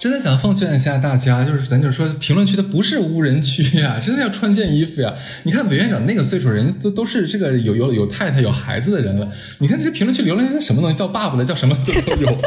[0.03, 5.13] 真的想奉劝一下大家，就是咱就是说，评论区的不是无人区呀， 真的要穿件衣服呀。
[5.43, 9.25] 你看委员长那个岁数，人都都是这个有有有太太有孩子的人了。
[9.59, 12.37] 你看这评论区留了些什么东西，叫爸爸的，叫什么都都有，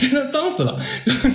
[0.00, 0.82] 真的脏死了，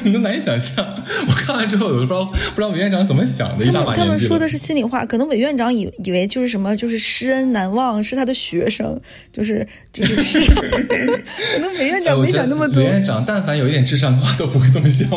[0.03, 0.85] 你都难以想象。
[1.29, 3.63] 我看完之后，我都不知道不知道委员长怎么想的。
[3.63, 8.99] 一大把他们说的是心里话，可能委院长以以为就是什么，就是师恩难忘，是他的学生，
[9.31, 10.39] 就是就是是。
[10.51, 12.83] 可能委院长没想那么多。
[12.83, 14.35] 委院长但凡有一点智商的话。
[14.39, 15.09] 都不会这么想，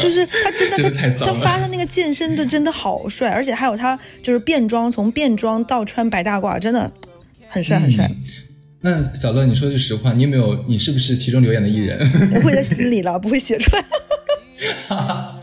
[0.00, 6.92] 就是他真的他他发的那个健身的真的好帅，而且还有他就是变装，从变装到穿白大褂，真的
[7.48, 8.10] 很帅很帅。
[8.80, 10.64] 那小乐，你说句实话，你有没有？
[10.68, 11.98] 你是不是其中留言的艺人？
[12.34, 13.84] 不会在心里了，不会写出来。
[14.86, 15.36] 哈哈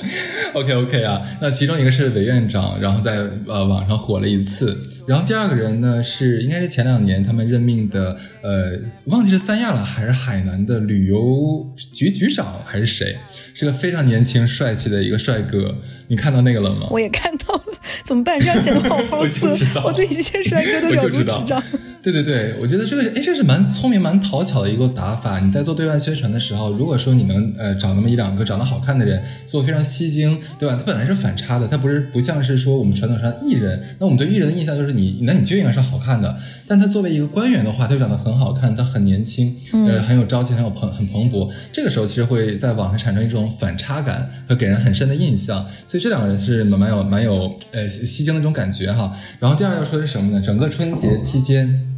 [0.54, 4.76] ，OK OK 啊，那其中一个是韦院长，然后在呃网上火了一次，
[5.08, 8.72] 然后第二个人呢是应该是前两年他们任命的，呃，
[9.06, 13.16] 忘记是三亚了还是海南的旅游局局长还是谁，
[13.54, 15.76] 是个非常年轻帅气的一个帅哥，
[16.08, 16.88] 你看到那个了吗？
[16.90, 17.64] 我也看到了，
[18.04, 18.40] 怎么办？
[18.40, 21.64] 这样显得好 好色，我对一些帅哥都了如指掌。
[22.04, 25.40] 对对对，我觉得这个哎，这是蛮聪明、蛮讨巧的一个打法。
[25.40, 30.76] 你在做对外宣传的时候，如果说你能呃找那么一两个长得好看的人，做非常吸睛，对吧？
[30.76, 33.80] 他本来是反差的，他不是不像是说我们传统上艺人。
[34.00, 36.36] 那我们对艺人的印象就是你，那你就应该是好看的。
[36.66, 39.56] 但他作为一个官员的话，他就长得很好看，他很年轻，
[39.88, 41.48] 呃，很有朝气，很有蓬很蓬勃。
[41.72, 45.64] 这个时候其实会在网上产生一种反差感和给人很深的印象。
[45.86, 49.16] 所以这两个人是蛮蛮有蛮有呃吸睛的这种感觉哈。
[49.40, 50.42] 然后第二要说的是什么呢？
[50.42, 51.91] 整个春节期间。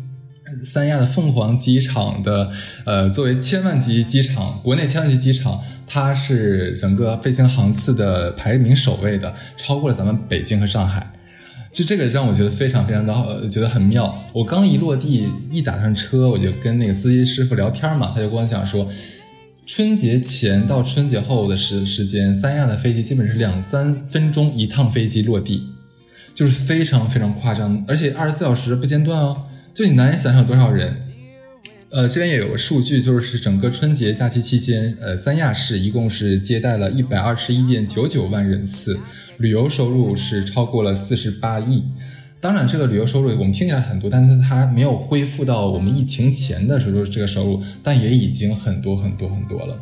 [0.64, 2.50] 三亚的凤凰机场的，
[2.86, 11.14] 呃，作为千万级机场，国内千万级机场，它是整个飞行航次的排名首位的，超过了咱们北京和上海。
[11.72, 14.16] 就这个让我觉得非常非常的好，觉得很妙。
[14.32, 18.88] 我刚一落地，一打上车，我就跟那个司机师傅聊天嘛，他就跟我讲说，
[19.66, 25.68] 春节前到春节后的时时间，三亚的飞机基本是两三分钟一趟飞机落地，
[26.36, 29.46] 就是非常非常夸张，而且二十四小时不间断哦。
[29.74, 31.02] 就你难以想象多少人，
[31.90, 39.00] 呃，这边也有个数据，就是整个春节假期期间，呃，三亚市一共是接待了一百二十一点九九万人次，
[39.38, 41.84] 旅游收入是超过了四十八亿。
[42.40, 49.76] 当然，这个旅游收入我们听起来很多，但是它没有恢复到我们疫情前的时候这个收入，但也已经很多很多很多了。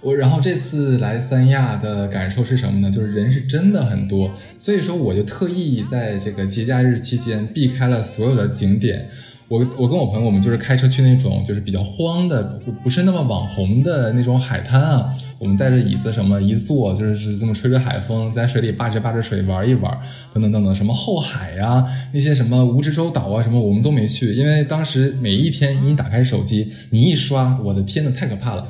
[0.00, 2.90] 我然后这次来三亚的感受是什么呢？
[2.90, 9.08] 就是人是真的很多，所以说我就特意在这个节假日期间避开了所有的景点。
[9.48, 15.10] 我我跟我朋友，我们就是开车去那种就是比较荒的，不不是那么网红的那种海滩啊。
[15.38, 19.98] 我们带着椅子什么一坐，就是这么吹着海风，在水里扒着扒着水玩一玩，
[20.34, 20.74] 等等等等。
[20.74, 21.82] 什么后海呀，
[22.12, 28.68] 那些什么蜈支洲岛啊，什么我们都没去，因为当时每一天你打开手机，你一刷，我的天呐，太可怕了。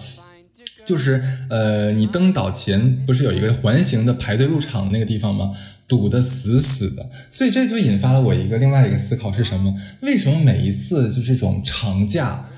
[0.88, 5.50] 就是呃，你登岛前不是有一个环形的排队入场的那个地方吗？
[5.86, 9.74] 堵得死死的，所以这就引发了我一个另外一个思考是什么？
[10.00, 12.48] 为什么每一次就这种长假，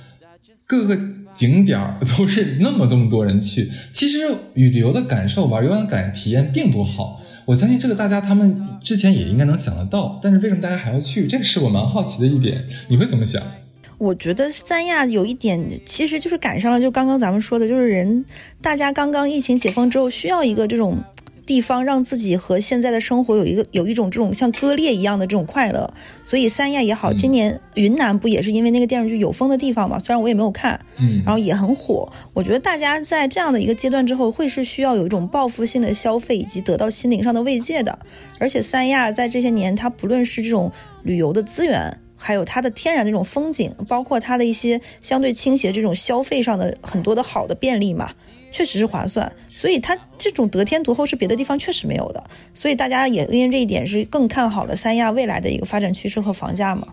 [0.67, 0.97] 各个
[1.33, 3.69] 景点儿都是那么那么多人去？
[3.91, 4.19] 其实
[4.55, 7.21] 旅游的感受、玩游玩感体验并不好。
[7.47, 11.27] 我相信这个大家他们之前也应该能想得到，但是为什么大家还要去？
[11.27, 13.43] 这个是我蛮好奇的一点，你会怎么想？
[14.01, 18.25] 我觉得三亚有一点，其实就是赶上了，就刚刚咱们说的，就是人
[18.63, 21.05] 大家刚刚疫情解封之后，需要一个这种
[21.45, 25.93] 地方让自己和现在的生活有一个有一种这种像割裂一样的这种快乐。
[26.25, 29.99] 所以三亚也好，今年云南不也是因为那个电视剧《有风的地方》嘛？
[29.99, 32.11] 虽然我也没有看，嗯，然后也很火。
[32.33, 37.99] 我觉得大家在这样的一个阶段之后，会是需要有一种报复性的消费以及得到心灵上的慰藉的。
[38.39, 42.01] 而且三亚在这些年，它不论是这种旅游的资源。
[42.21, 48.13] 还有它的天然的这种风景，包括它的一些相对倾斜这种消费上的很多的好的便利嘛，
[48.53, 49.33] 确实是划算。
[49.49, 52.23] 所以它这种得天独厚是别的地方确实没有的。
[52.55, 56.87] 所以大家也因为这一点是更看好了三亚未来的一个发展趋势和房价嘛。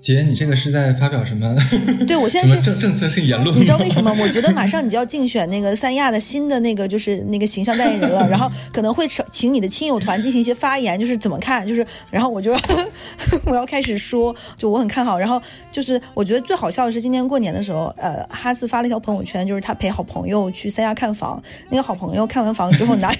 [0.00, 1.54] 姐，你这个是在发表什么？
[2.06, 3.54] 对我现在是政政策性言论。
[3.58, 4.14] 你知道为什么？
[4.20, 11.66] 我觉得马上你就要 竞选那个三亚的新的那个就是那个形象代言人了，然后可能会请你的亲友团进行一些发言，就是怎么看？
[11.66, 12.54] 就是然后我就
[13.44, 15.18] 我要开始说，就我很看好。
[15.18, 15.40] 然后
[15.72, 23.12] 就是我觉得最好笑的是今年过年的时候，呃，哈斯发了一条朋友圈，就是他陪好朋友去三亚看房，那个好朋友看完房之后拿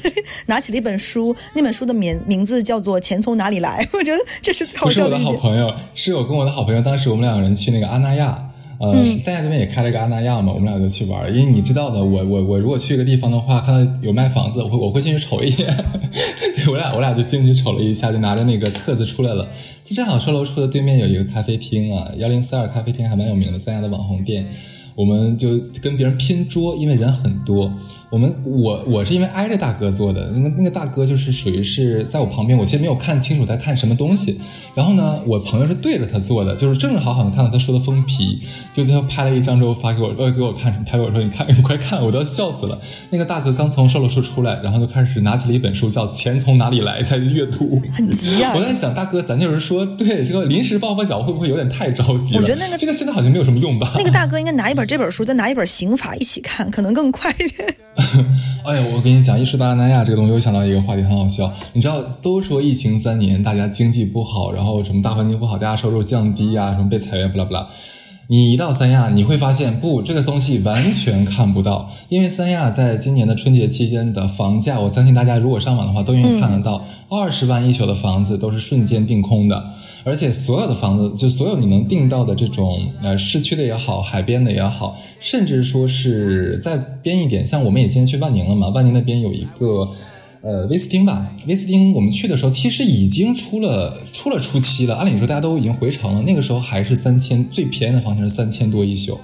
[0.47, 3.85] 拿起了一本书，那本书的名名字叫做《钱从哪里来》。
[3.99, 5.11] 我觉得这是最好笑的。
[5.11, 6.68] 不是我的好朋友，是我跟我的好。
[6.69, 11.35] 朋友，当时我们两个人去那个阿那亚，呃，三亚这边也开了一个阿那亚嘛，我们俩就去玩。
[11.35, 15.75] 因为你知道的，我我我如果去一个地方的话，看到有卖房子，我会我会进去瞅一眼。
[16.57, 19.49] 对我俩我俩就进去瞅了一下，就拿着那个册子出来了。
[19.83, 24.47] 就正好售楼处的对面有一个咖啡厅啊，幺零四二咖啡厅还蛮有名的，三亚的网红店。
[24.95, 27.73] 我们就跟别人拼桌，因为人很多。
[28.11, 34.41] 我们我我是因为挨着大哥坐的，那个那个大哥就是属于是在我旁边，我其实没有看清楚他看什么东西。
[34.75, 38.41] 然后呢，我朋友是对着他坐的，就是正正好好能看到他说的封皮，
[38.73, 42.81] 就他拍了一张之后发给我，呃给我看，拍给我说你看你快看，我都要笑死了。
[43.11, 48.55] 那个大哥刚从售楼处出来，然后就开始拿起了一本书，叫《钱从哪里来》在阅读，很急啊！
[48.57, 52.41] 我在想，大哥，咱就是说，对这个临时抱佛脚会不会有点太着急了？
[52.41, 53.93] 我觉得那个这个现在好像没有什么用吧？
[53.99, 57.77] 那个大哥应该拿一本这本书，再拿一本刑法一起看，可能更快一点。
[58.65, 61.53] 哎呀，我跟你讲，一说到南亚这个东西，我想到一个话题，很好笑。
[61.73, 67.69] 你知道，都说疫情三年，大家经济不好，然后什么大环境不好，大家收入降低啊，什么被裁员，不啦不啦。
[68.31, 79.71] 你一到三亚，你会发现不，这个东西完全看不到，因为三亚在今年的春节期间的房价，我相信大家如果上网的话，都应该看得到，二十万一宿的房子都是瞬间定空的，
[80.05, 89.89] 而且所有的房子，就所有你能订到的这种呃市区的也好，海边的也好，甚至说是再边一点，像我们也今天去万宁了嘛，万宁那边有一个。
[90.41, 94.95] 呃，威斯汀吧，威斯汀，我们去的时候其实已经出了出了初期了。
[94.95, 99.19] 按理说大家都已经回城了，那个时候还是三千，最便宜的房型是三千多一宿。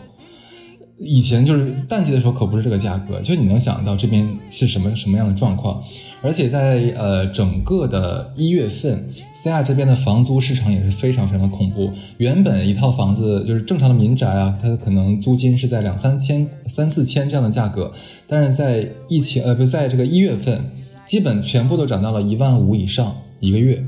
[0.99, 5.83] 以前就是淡季的时候可不是这个价格，就你能想到这边是什么什么样的状况。
[6.21, 11.93] 而且在呃整个的一月份，三亚这边的房租市场也是非常非常的恐怖。
[12.19, 17.93] 原本一套房子就是正常的民宅啊，它可能租金是在两三千、三四千这样的价格，
[18.27, 20.65] 但是在疫情呃不是在这个一月份。
[21.07, 23.85] 基本全部都涨到了一万五以上一个月，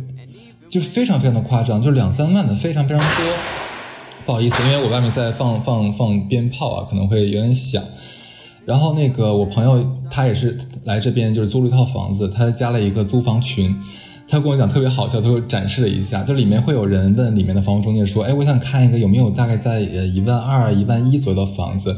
[0.68, 3.26] 就非常非常的夸张，就两三万的非常非常多。
[4.24, 7.83] 不好意思，因为我外面在放放放鞭炮啊，可能会有点响。
[8.64, 13.74] 然后那个我朋友他也是来这边，就是租了一套房子，他加了一个租房群。
[14.29, 21.96] 他跟我讲特别好笑，他又展示了一下，就里面会有人问里面的房屋中介说：“哎，我想看一个有没有大概在呃一万二、一万一左右的房子。”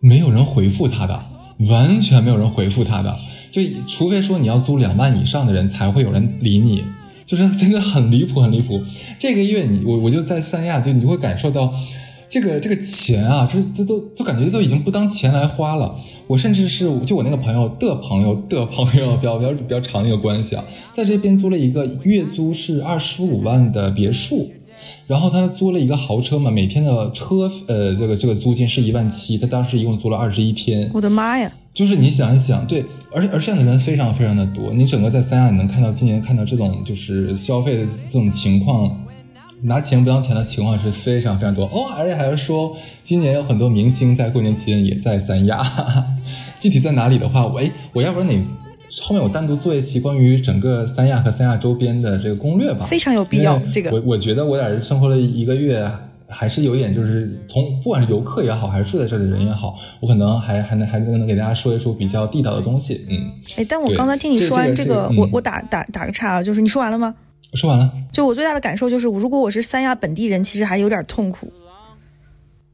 [0.00, 1.22] 没有人回复他的，
[1.68, 3.14] 完全没有人回复他的。
[3.56, 6.84] 就除非说你要租两万以上的人才会有人理你，
[7.24, 8.82] 就是真的很离谱，很离谱。
[9.18, 11.72] 这个月你我我就在三亚，就你就会感受到
[12.28, 15.96] 这个这个钱啊，这这都都感觉都已经不当钱来花了。
[16.26, 24.50] 我甚至是就我那个朋友的朋友的朋友，比较比较比较长的一个关系啊，在这边租了一个月租是二十五万的别墅，
[25.06, 30.90] 然后他租了一个豪车嘛，每天的车呃这个这个租金是一万七，他当时一共租了二十一天。
[30.92, 31.50] 我的妈呀！
[31.76, 34.72] 就是你想一想，对，而而这样的人非常非常的多。
[34.72, 38.98] 你整个在三亚，你能看到今年看到这种就是消费的这种情况，
[39.60, 41.84] 拿钱不当钱的情况是非常非常多哦。
[41.94, 45.62] 而且还是说，今年有很多明星在过年期间也在三亚，
[46.58, 48.42] 具体在哪里的话，我哎，我要不然你
[49.02, 53.60] 后面我单独做一期关于整个三亚和三亚周边的这个攻略吧，非常有必要。
[53.70, 55.86] 这个我我觉得我在这生活了一个月。
[56.28, 63.06] 还是有一点，就是从不管是游客也好，还是住在这里的人也好，我可能还还能还能能给大家说一说比较地道的东西。
[63.08, 67.14] 嗯，哎，但我刚才听你说完这个，我我打打打个岔啊，就是你说完了吗？
[67.54, 67.90] 说完了。
[68.12, 71.52] 就我最大的感受就是，如果我是三亚本地人，其实还有点痛苦。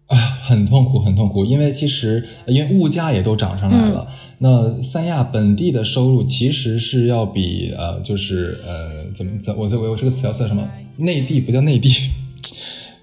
[0.07, 4.07] 啊，很痛苦，很痛苦，因为其实因为物价也都涨上来了，
[4.39, 10.69] 那三亚本地的收入其实是要比呃，就是呃，怎么怎我我我这个词要叫什么？
[10.97, 11.91] 内地不叫内地。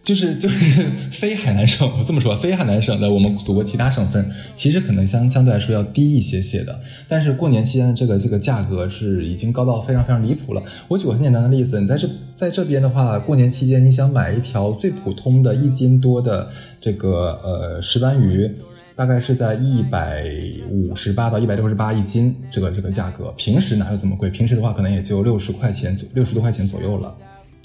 [0.10, 6.80] 就是就是非海南省，我这么说，非海南省的我们祖国其他省份，其实可能相相对来说要低一些些的。
[7.08, 10.64] 但是过年期间的这个这个价格是已经高到非常非常离谱了。
[10.88, 16.50] 我举个很简单的例子，你在这在这边的话，过年期间你想买一条最普通的一斤多的
[16.82, 18.52] 这个呃石斑鱼，
[18.96, 20.26] 大概是在一百
[20.72, 24.32] 五十八到一百六十八一斤，这个这个价格，平时哪有这么贵？
[24.32, 27.16] 平时的话可能也就六十块钱左六十多块钱左右了。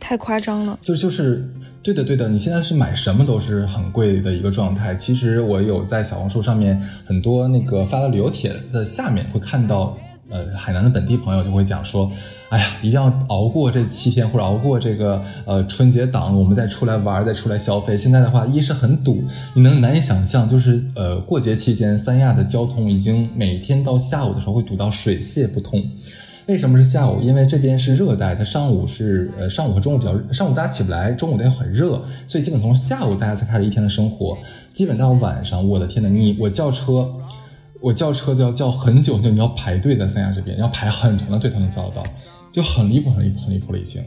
[0.06, 1.48] 太夸张了，就就是
[1.82, 4.94] 对的对的，你现在是买什么都是很贵的一个状态。
[4.94, 9.96] 其实我有在小红书上面很多那个发的旅游帖的下面会看到，
[10.28, 12.12] 呃，海南的本地朋友就会讲说，
[12.50, 17.96] 哎呀，一定要熬过这七天或者熬过这个呃春节档，我们再出来玩，再出来消费。
[17.96, 19.24] 现在的话，一是很堵，
[19.54, 25.82] 你能难以想象，就是呃过节期间三亚的交通已经每天到下午的时候会堵到水泄不通。
[26.46, 27.22] 为什么是下午？
[27.22, 34.36] 因为这边是热带，它上午是呃上午和中午比较，上午大家起不来，中午它又很热，所以基本从下午大家才开始一天的生活。
[34.72, 37.10] 基本到晚上，我的天呐，你我叫车，
[37.80, 42.04] 我叫车都要叫很久，就你要排队在三亚这边，要排很长的队才能叫得到，
[42.52, 44.02] 就很离谱，很离谱，很离谱了已经。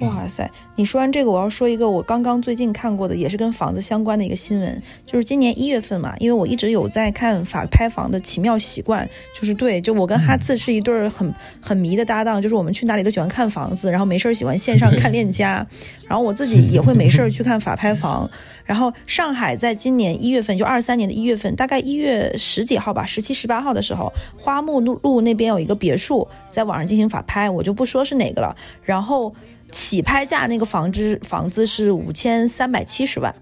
[0.00, 0.50] 哇塞！
[0.76, 9.06] 你说完这个，我要说一个我刚刚最近看过的，也是跟房子相关的一个新闻，就是今年一月份嘛，因为我一直有在看法拍房的奇妙习惯，
[9.38, 15.66] 就是对，就我跟哈次是一对儿很很迷的搭档，就是我们去哪里都喜欢看房子，然后没事儿喜欢线上看链家，
[16.08, 18.30] 然后我自己也会没事儿去看法拍房，
[18.64, 29.34] 然后上海在今年一月份，就二三年的一月份，大概一月十几号吧，十七十八号的时候，花木路路那边有一个别墅在网上进行法拍，我就不说是哪个了，然后。
[29.70, 33.34] 起拍价那个房子房子是五千三百七十万，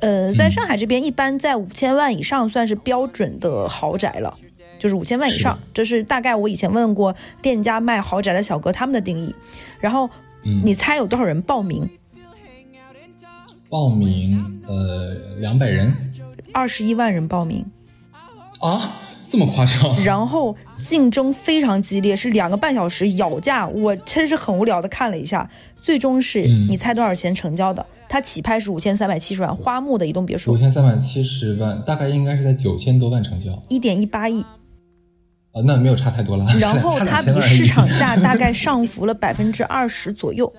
[0.00, 4.38] 呃，在上海这边一般在五千万以上算是标准的豪宅了，
[4.78, 9.34] 就是五千万以上，这是大概我以前问过店家卖豪宅的小哥他们的定义。
[9.78, 10.08] 然后，
[10.64, 11.88] 你猜有多少人报名？
[13.68, 16.12] 报名呃两百人，
[16.52, 17.64] 二十一万人报名
[18.60, 18.96] 啊。
[19.30, 27.86] 这么夸张， 然后竞争非常激烈，是两个半小时咬价，我真是很无聊的看了一下，最终是你猜多少钱成交的？
[28.08, 34.42] 它起拍是五千三百七十万，花木的一栋别墅，五千三百七十万，大概应该是在九千多万成交，一点一八亿，
[35.52, 40.52] 啊，那没有差太多了，然后 它比市场价大概 上浮了百分之二十左右，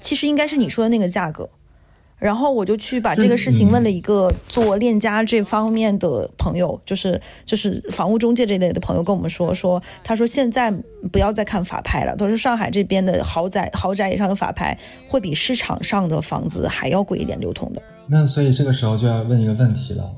[0.00, 1.50] 其实应该是你说的那个价格。
[2.18, 10.70] 然后我就去把这个事情问了一个做链家这方面的朋友，就是就是房屋中介这类的朋友跟我们说说，他说现在
[11.12, 17.82] 不要再看法拍了，他说上海这边的豪宅豪宅以上的法拍会比市场上的房子还要贵一点流通的。
[18.08, 20.10] 那所以这个时候就要问一个问题了。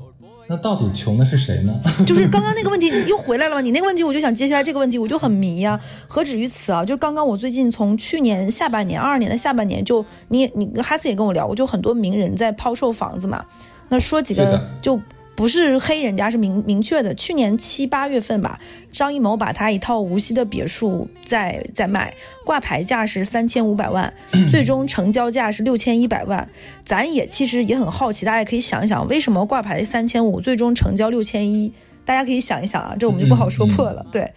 [0.51, 1.73] 那到底穷的是谁呢？
[2.05, 3.61] 就是刚刚那个问题又回来了吗？
[3.61, 5.79] 你那个问题我就想接下来这个问题，我就很迷呀。
[6.07, 6.83] 何止于此啊！
[6.83, 13.45] 就刚刚我最近从去年下半年、二二年的下半年，就你你哈斯也跟我聊过，就很多名人在抛售房子嘛。
[13.87, 14.99] 那说几个就。
[15.41, 17.15] 不是黑人家，是明明确的。
[17.15, 18.59] 去年七八月份吧，
[18.91, 22.13] 张艺谋把他一套无锡的别墅在在卖，
[22.45, 24.13] 挂牌价是三千五百万，
[24.51, 26.47] 最终成交价是六千一百万。
[26.85, 31.73] 咱也其实也很好奇，大家可以想一想，为什么挂牌三千五，最终成交六千一？
[32.05, 34.05] 大家可以想一想啊，这我们就不好说破了。
[34.11, 34.31] 对。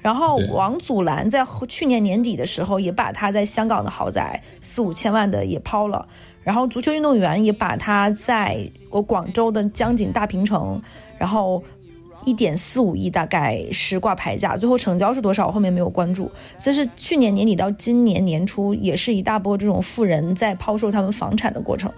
[0.00, 6.08] 然后王祖蓝在去年年底的时候，也把他在香港的豪宅四五千万的也抛了。
[6.46, 10.80] 然后足球运动员也把他在我广州的江景大平城，
[11.18, 11.60] 然后
[12.24, 15.48] 一点四五亿大概是挂牌价，最后成交是多少？
[15.48, 16.30] 我后面没有关注。
[16.56, 21.90] 这是去年年底到今年年初，也是一大波这种富人在抛售他们房产的过程。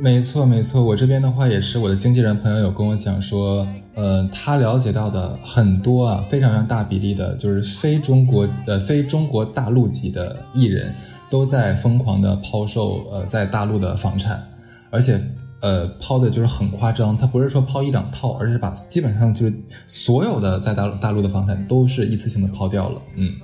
[0.00, 10.92] 没错，没错，我这边的话也是，我的经纪人朋友有跟我讲说，呃，他了解到的很多啊，非常非常大比例的，就是非中国呃非中国大陆籍的艺人。
[11.28, 14.42] 都在疯狂的抛售，呃，在大陆的房产，
[14.90, 15.20] 而且，
[15.60, 17.16] 呃，抛的就是很夸张。
[17.16, 19.54] 他不是说抛一两套，而是把基本上就是
[19.86, 23.34] 所有的在大陆大陆的房产都是一次性的抛掉了，嗯。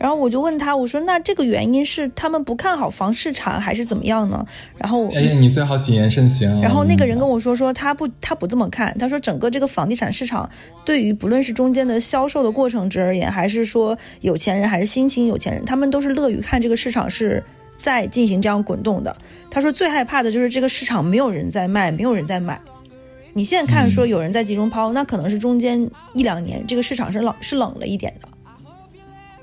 [0.00, 4.42] 然后我就问他，我说那这个原因是他们不看好房市场，还是怎么样呢？
[4.78, 6.62] 然后，哎呀，你最好谨言慎行。
[6.62, 8.96] 然后那个人跟我说，说他不，他不这么看。
[8.98, 10.48] 他说整个这个房地产市场，
[10.86, 17.44] 对于不论是中间的销售的过程之而言，还是说有钱人，还是新兴有钱人，他们都是乐于看这个市场是
[17.76, 19.14] 在进行这样滚动的。
[19.50, 22.58] 他说最害怕的就是这个市场没有人在卖，没有人在买。
[23.34, 28.26] 你现在看说有人在集中抛，那可能是中间一两年这个市场是冷是冷了一点的。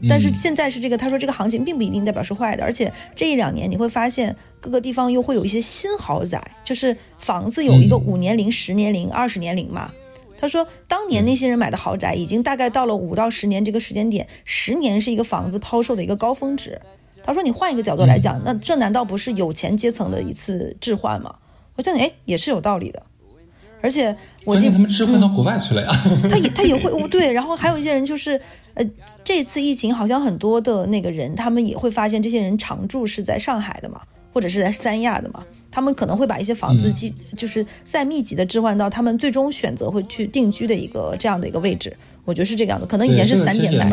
[0.07, 9.91] 但是现在是这个，他说这个行情并不一定代表是坏的，而且这一两年你会发现各个地方又会有一些新豪宅，就是房子有一个五年龄、十年龄、二十年龄嘛。
[10.39, 16.79] 他说当年那些人买的豪宅已经大概到了五到十年这个时间点，十年是一个房子抛售的一个高峰值。
[17.23, 21.35] 他说你换一个角度来讲，那这难道不是有钱阶层的一次置换吗？
[21.75, 23.03] 我想，哎，也是有道理的。
[23.81, 25.91] 而且我关键他们置换到国外去了呀。
[26.29, 28.39] 他也他也会对，然后还有一些人就是，
[28.77, 28.89] 呃，
[29.23, 34.01] 这次疫情好像很多的那个人，他们也会发现这些人常住是在上海的嘛，
[34.31, 41.95] 或者是在三亚的嘛，他们可能会把一些房子集，就是再密集的置换到他们最终选择会去定居的一个这样的一个位置。
[42.23, 43.89] 我觉得是这个样子，可能以前是三点来。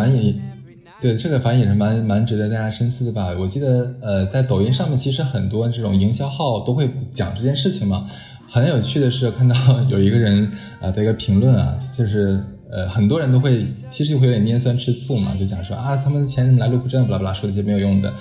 [1.00, 3.34] 对，这个反正也是蛮蛮值得大家深思的吧。
[3.38, 8.08] 我记得，呃，在抖音上面，其实很多这种营销号都会讲这件事情嘛。
[8.48, 9.54] 很有趣的是，看到
[9.90, 12.42] 有一个人啊的一个评论啊，就是
[12.74, 18.12] 呃，很多人都会其实就会有点拈酸吃醋嘛，就想说啊，他们的钱来路不正，巴拉巴拉说一些没有用的。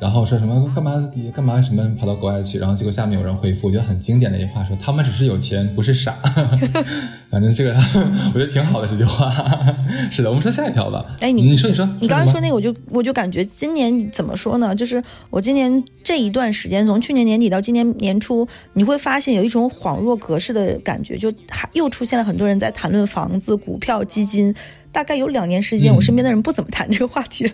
[0.00, 0.92] 然后说什么干嘛
[1.32, 2.58] 干嘛什么跑到国外去？
[2.58, 6.18] 然后结果下面有人回复，我觉得很经典的一句话，说他们只是有钱，不是傻。
[7.30, 7.74] 反正这个
[8.32, 9.30] 我觉得挺好的这句话。
[10.10, 11.04] 是的，我们说下一条吧。
[11.20, 14.74] 哎，你你说你说，你刚才说那个，我就我就感觉今年怎么说呢？
[14.74, 24.54] 就是我今年这一段时间，从去年年底到今年年初，你会发现有一种恍若隔世的感觉，就还又出现了很多人在谈论房子、股票、基金。
[24.92, 27.50] 大概有两年时间，我身边的人不怎么谈这个话题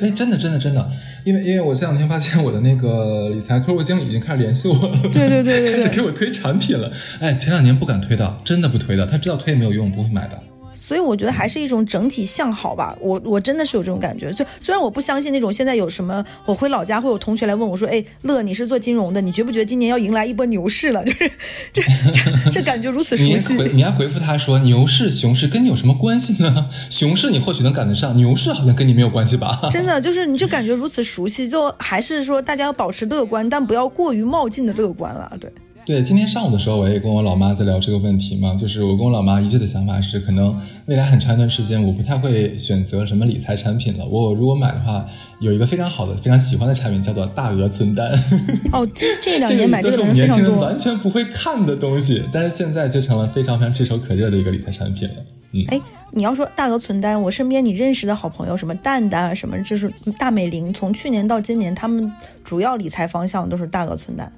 [0.00, 0.90] 哎，真的，真的，真的，
[1.24, 6.90] 因为因为我这两天发现我的那个理财客户经理已经开始联系我了，对对对对， 开始给我推产品了。
[7.20, 10.40] 哎，前两年不敢推的，真的不推的，他知道推也没有用，不会买的。
[10.86, 14.32] 所以我觉得还是一种整体向好吧，我我真的是有这种感觉。
[14.32, 21.30] 就虽然我不相信那种现在有什么，我回老家会有同学来问我说：“哎，乐，你是做金融的，你觉不觉得今年要迎来一波牛市了？” 就是
[21.72, 21.82] 这
[22.12, 23.54] 这这感觉如此熟悉。
[23.54, 26.70] 你你还回复他说：“牛市熊市跟你有什么关系呢？
[26.88, 35.36] 熊市你或许能赶得上，牛市好像跟你没有关系吧？” 真的就是你就感觉如此熟悉，就还是说大家要保持乐观，但不要过于冒进的乐观了。
[35.40, 35.50] 对。
[35.86, 44.04] 对，今天上午的时候，我也跟我老妈在聊这个问题嘛，就是我跟我老妈一致的想法是，可能未来很长一段时间，我不太会选择什么理财产品了。
[44.04, 45.06] 我如果买的话，
[45.38, 48.10] 有一个非常好的、非常喜欢的产品，叫做大额存单。
[48.74, 55.14] 哦，这这两年买这个人年轻人完全不会看的东西，但是现在却成了非常非常炙手可热的一个理财产品了。
[55.52, 55.80] 嗯，哎，
[56.10, 62.12] 你要说大额存单，我身边你认识的好朋友，什么蛋蛋啊，什么就是大美玲，从去年到今年，他们
[62.42, 64.32] 主要理财方向都是大额存单。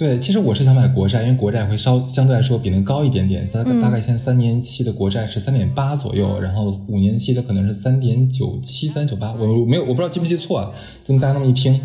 [0.00, 3.46] 对，其实我是想买国债，因为国债会稍相对来说比那高一点点。
[3.52, 9.34] 大大概现在三年期的国债是三点八左右，然后五年期的可能是三点九七、三九八。
[9.34, 10.72] 我没有，我不知道记没记错啊。
[11.04, 11.78] 这么大家那么一听，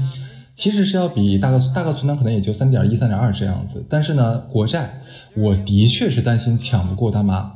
[0.54, 3.86] 其实是要比大概大概存单可能也就三点一、三点二这样子。
[3.90, 5.02] 但是呢，国债
[5.36, 7.52] 我的确是担心抢不过大妈。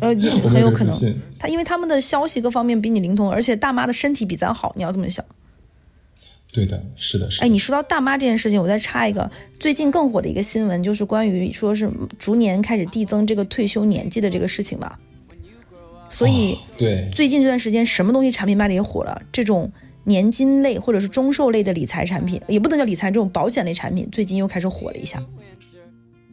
[0.00, 0.08] 呃，
[0.48, 5.22] 很有可能，他因为他们的消息各方面比你灵通，而且大妈的身体比咱好，你要这么想。
[6.52, 7.40] 对的，是的，是。
[7.42, 11.88] 哎，你说到大妈这件事情，我再插一个最近更火的一个新闻，就是关于说是
[12.18, 14.98] 逐年开始递增这个退休年纪的这个事情吧。
[16.08, 19.70] 所以，对，最近这段时间什么东西产品卖的也火了，这种
[20.04, 25.22] 年金类或者是中寿类的理财产品，也不能叫理财，这种保险类产品最近又开始火了一下。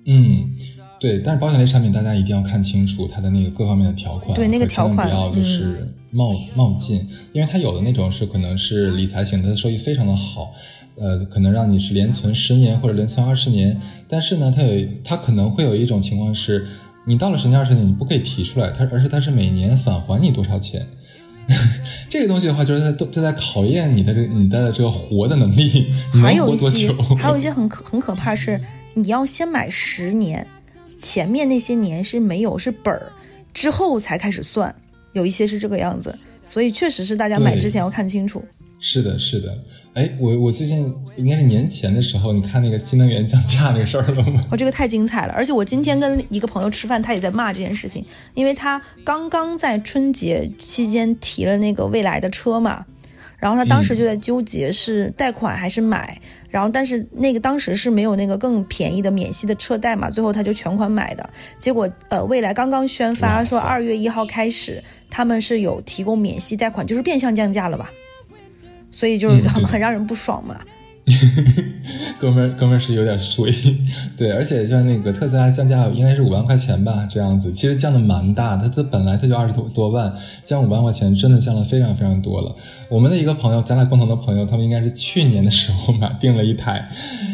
[0.05, 0.55] 嗯。
[0.99, 10.51] 对，但是保险类产品大家一定要看清楚它的那个各方面的条款，对那个条款不要就是冒冒进，因为它有的那种是可能是理财型，它的收益非常的好，
[10.95, 16.65] 呃，可能让你是连存十年或者连存二十年，但是呢，它有它可能会有一种情况是，
[17.05, 20.87] 你到了十年二十年你不可以提出来，它而是它是每年返还你多少钱，
[22.09, 26.91] 这个东西的话就是它都在考验你的这你的这个活的能力，你能活多久？
[27.19, 28.59] 还有一些很可很可怕是，
[28.95, 30.47] 你要先买十年。
[30.99, 33.11] 前面那些年是没有是本儿，
[33.53, 34.73] 之后才开始算，
[35.13, 38.43] 有一些是这个样子，所以确实是大家买之前要看清楚。
[38.79, 39.57] 是的，是的。
[39.93, 44.39] 哎，我我最近应该是年前的时候，你看那个新能源降价那个事儿了吗？
[44.51, 52.85] 我 这个太精彩了，而且我今天跟一个朋友吃饭，他也在骂这件事情，因为他刚刚在春节期间提了那个未来的车嘛。
[53.37, 56.19] 然后他当时就在纠结是贷款还是买，
[56.49, 61.29] 然后但是那个当时是没有那个更便宜的免息的车贷嘛，最后他就全款买的。
[61.59, 67.91] 结果呃，未来刚刚宣发说二月一号开始他们是有提供免息贷款，就是变相降价了吧，
[68.91, 70.59] 所以就是很很让人不爽嘛。
[72.19, 73.49] 哥们儿，哥们儿是有点衰，
[74.17, 82.53] 对，而且像那个特斯拉降价应该是五万块钱吧，这样子，其实降的蛮大，它它本来它就二十多多万，降五万块钱真的降了非常非常多了。
[82.89, 86.89] 我们的一个朋友，咱俩共同的朋友，他们应该是去年的时候买订了一台，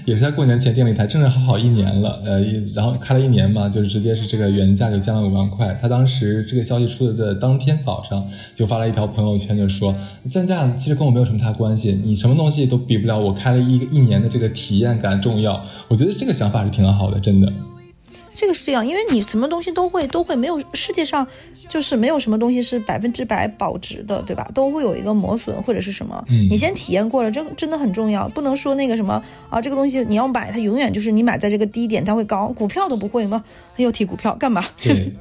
[0.06, 2.42] 也是在过年前订了一台，正正好好一年了，呃，
[2.76, 5.74] 然后开了一年嘛，就是直接是这个原价就降了五万块。
[5.82, 9.96] 他当时这个消息出的的当天早上就发了一条朋友圈，就说
[10.30, 13.63] 降价其实跟我没有什么太大关系，你什么东西都比不了我开了。
[13.70, 17.52] 一个一年的这个体验感重要，我觉得这个想法是挺好的，真的。
[18.36, 21.26] 这个是这样，因为你什么东西都会都会没有世界上
[21.70, 24.50] 就是没有什么东西是百分之百保值的，对吧？
[24.56, 26.26] 都会有一个磨损或者是什么。
[26.30, 33.44] 嗯你先体验过了，真真的很重要，不能说那个什么啊，这个东西你要买，它永远就是你买在这个低点它会高，股票都不会吗？
[33.78, 34.66] 又提股票干嘛？
[34.82, 35.14] 对，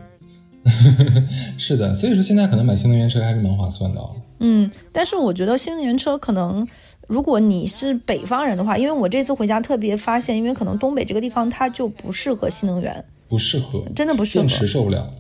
[1.59, 4.13] 是的，所以说现在可能买新能源车还是蛮划算的哦。
[4.45, 6.67] 嗯，但是我觉得新能源车可能，
[7.13, 14.59] 如果你是北方人的话，因为我这次回家特别发现，因为可能东北这个地方它就不适合新能源，不适合，真的不适合电。
[14.59, 15.13] 池受不了。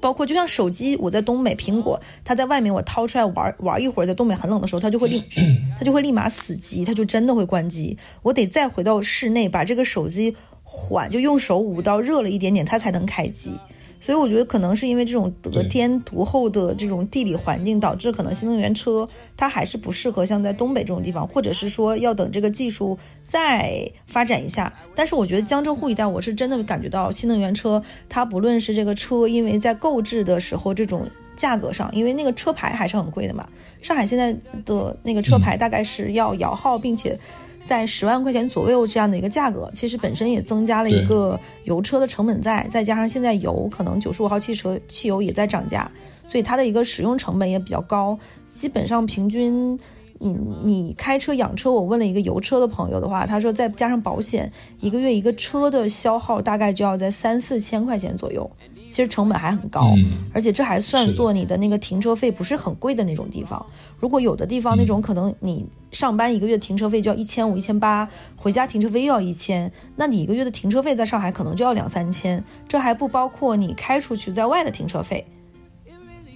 [0.00, 5.22] 包括就像手机，我在东北苹果，它在外面我掏出来玩玩一会儿，在东北很冷的时候，它就会立
[5.78, 7.98] 它就会立马死机，它就真的会关机。
[8.22, 13.50] 我得再回到室内，把这个手机缓，就用手捂到热了一点点，它才能开机。
[14.04, 24.70] 所以我觉得可能是因为这种得天独厚的这种地理环境，导致可能新能源车它还是不适合像在东北这种地方，或者是说要等这个技术再发展一下。
[24.94, 33.48] 但是我觉得江浙沪一带，我是真的感觉到新能源车，它不论是这个车，因为在购置的时候这种价格上，因为那个车牌还是很贵的嘛。
[33.80, 34.36] 上海现在
[34.66, 37.18] 的那个车牌大概是要摇号，并且
[37.64, 45.90] 在十万块钱左右这样的一个价格，其实本身也增加了一个油车的成本在，再加上现在油可能九十五号汽车汽油也在涨价，
[46.28, 49.78] 所以它的一个使用成本也比较高，基本上平均。
[50.20, 54.50] 嗯，你开车养车，我问了一个油车的朋友的话，他说再加上保险，
[54.80, 58.48] 一个月一个车的消耗大概就要在三四千块钱左右，
[58.94, 59.92] 其实成本还很高。
[59.96, 63.66] 嗯，而且这还算做你的那个停车费不是很贵的那种地方。
[63.98, 75.26] 如果有的地方那种可能你上班一个月停车费就要一千五、一千八，回家停车费又要一千，那你一个月的停车费在上海可能就要两三千，这还不包括你开出去在外的停车费。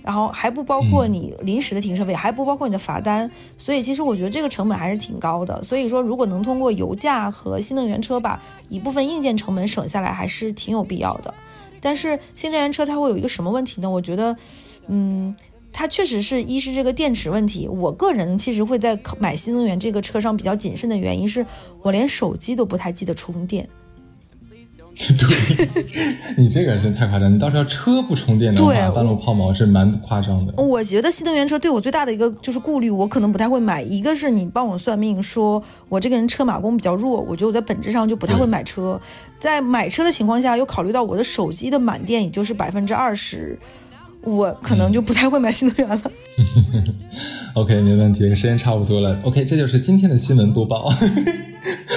[0.00, 5.62] 然后还不包括你临时的停车费，还不包括你的罚单，所以其实我觉得这个成本还是挺高的。
[5.62, 11.34] 所以说，如果能通过油价和新能源车把一部分硬件成本省下来，还是挺有必要的。
[11.80, 13.88] 但是新能源车它会有一个什么问题呢？
[13.88, 14.36] 我觉得，
[14.86, 15.34] 嗯，
[15.72, 17.68] 它确实是一是这个电池问题。
[17.68, 21.44] 我个人其实会在买新能源这个车上比较谨慎的原因是，
[21.82, 23.68] 我连手机都不太记得充电。
[25.16, 25.68] 对，
[26.36, 27.32] 你这个是太夸张。
[27.32, 30.52] 你到时候车不充电的话，对半路抛锚是蛮夸张的。
[30.60, 33.80] 我觉得新能源车对我最大的一个就是顾虑，我可能不太会买。
[33.80, 39.00] 一个是你帮我算命说我这个人车马功比较弱，我觉得我在本质上就不太会买车。
[39.38, 43.58] 在买车的情况下，又考虑到我的手机的满电也就是百分之二十，
[44.22, 46.02] 我可能就不太会买新能源了。
[47.54, 49.18] OK，没问题，时间差不多了。
[49.24, 50.92] OK，这就是今天的新闻播报。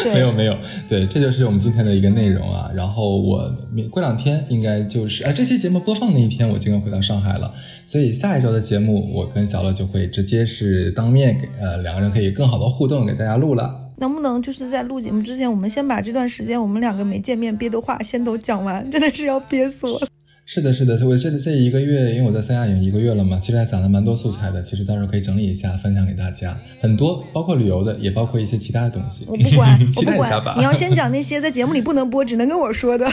[0.04, 0.58] 对， 没有没有，
[0.90, 2.70] 对，这就是我们今天的一个内容啊。
[2.74, 7.54] 然后我明过两天应该就是，哎，这期节目播放那一天我就要回到上海了，
[7.86, 13.81] 所以下一周的节目我跟小乐就会直接是当面给呃两个人可以更好的互动给大家录了。
[14.02, 18.86] 能不能就是在录节目之前，我们先把这段时间我们两个没见面憋的话先都讲完？
[18.92, 20.08] 真的是要憋死我了。
[20.44, 29.24] 是的，是的，我这这一个月，因为我在三亚已经一个月了嘛，其实还攒了蛮多素材的，其实到时候可以整理一下，分享给大家，很多，包括旅游的，也包括一些其他的东西。
[29.30, 33.10] 我不管， 我期不待一下吧管，你要先讲那些在节目里不能播，只能跟我说的。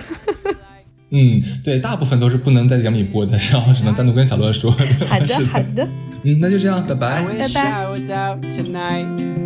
[1.13, 4.85] 嗯，对，大部分都是不能在节目里播的，然后只能单独跟小乐说的。
[5.07, 5.87] 好的，是好的。
[6.25, 7.23] 嗯，那就这样，拜拜。
[7.23, 9.38] I wish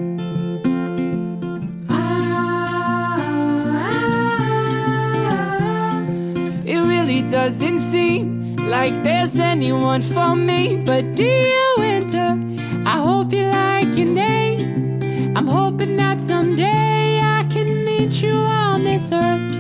[7.22, 10.82] It doesn't seem like there's anyone for me.
[10.84, 12.36] But dear winter,
[12.84, 14.98] I hope you like your name.
[15.36, 19.52] I'm hoping that someday I can meet you on this earth.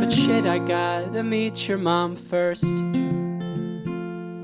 [0.00, 2.76] But shit, I gotta meet your mom first.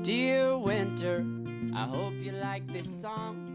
[0.03, 1.25] Dear winter,
[1.75, 3.46] I hope you like this song.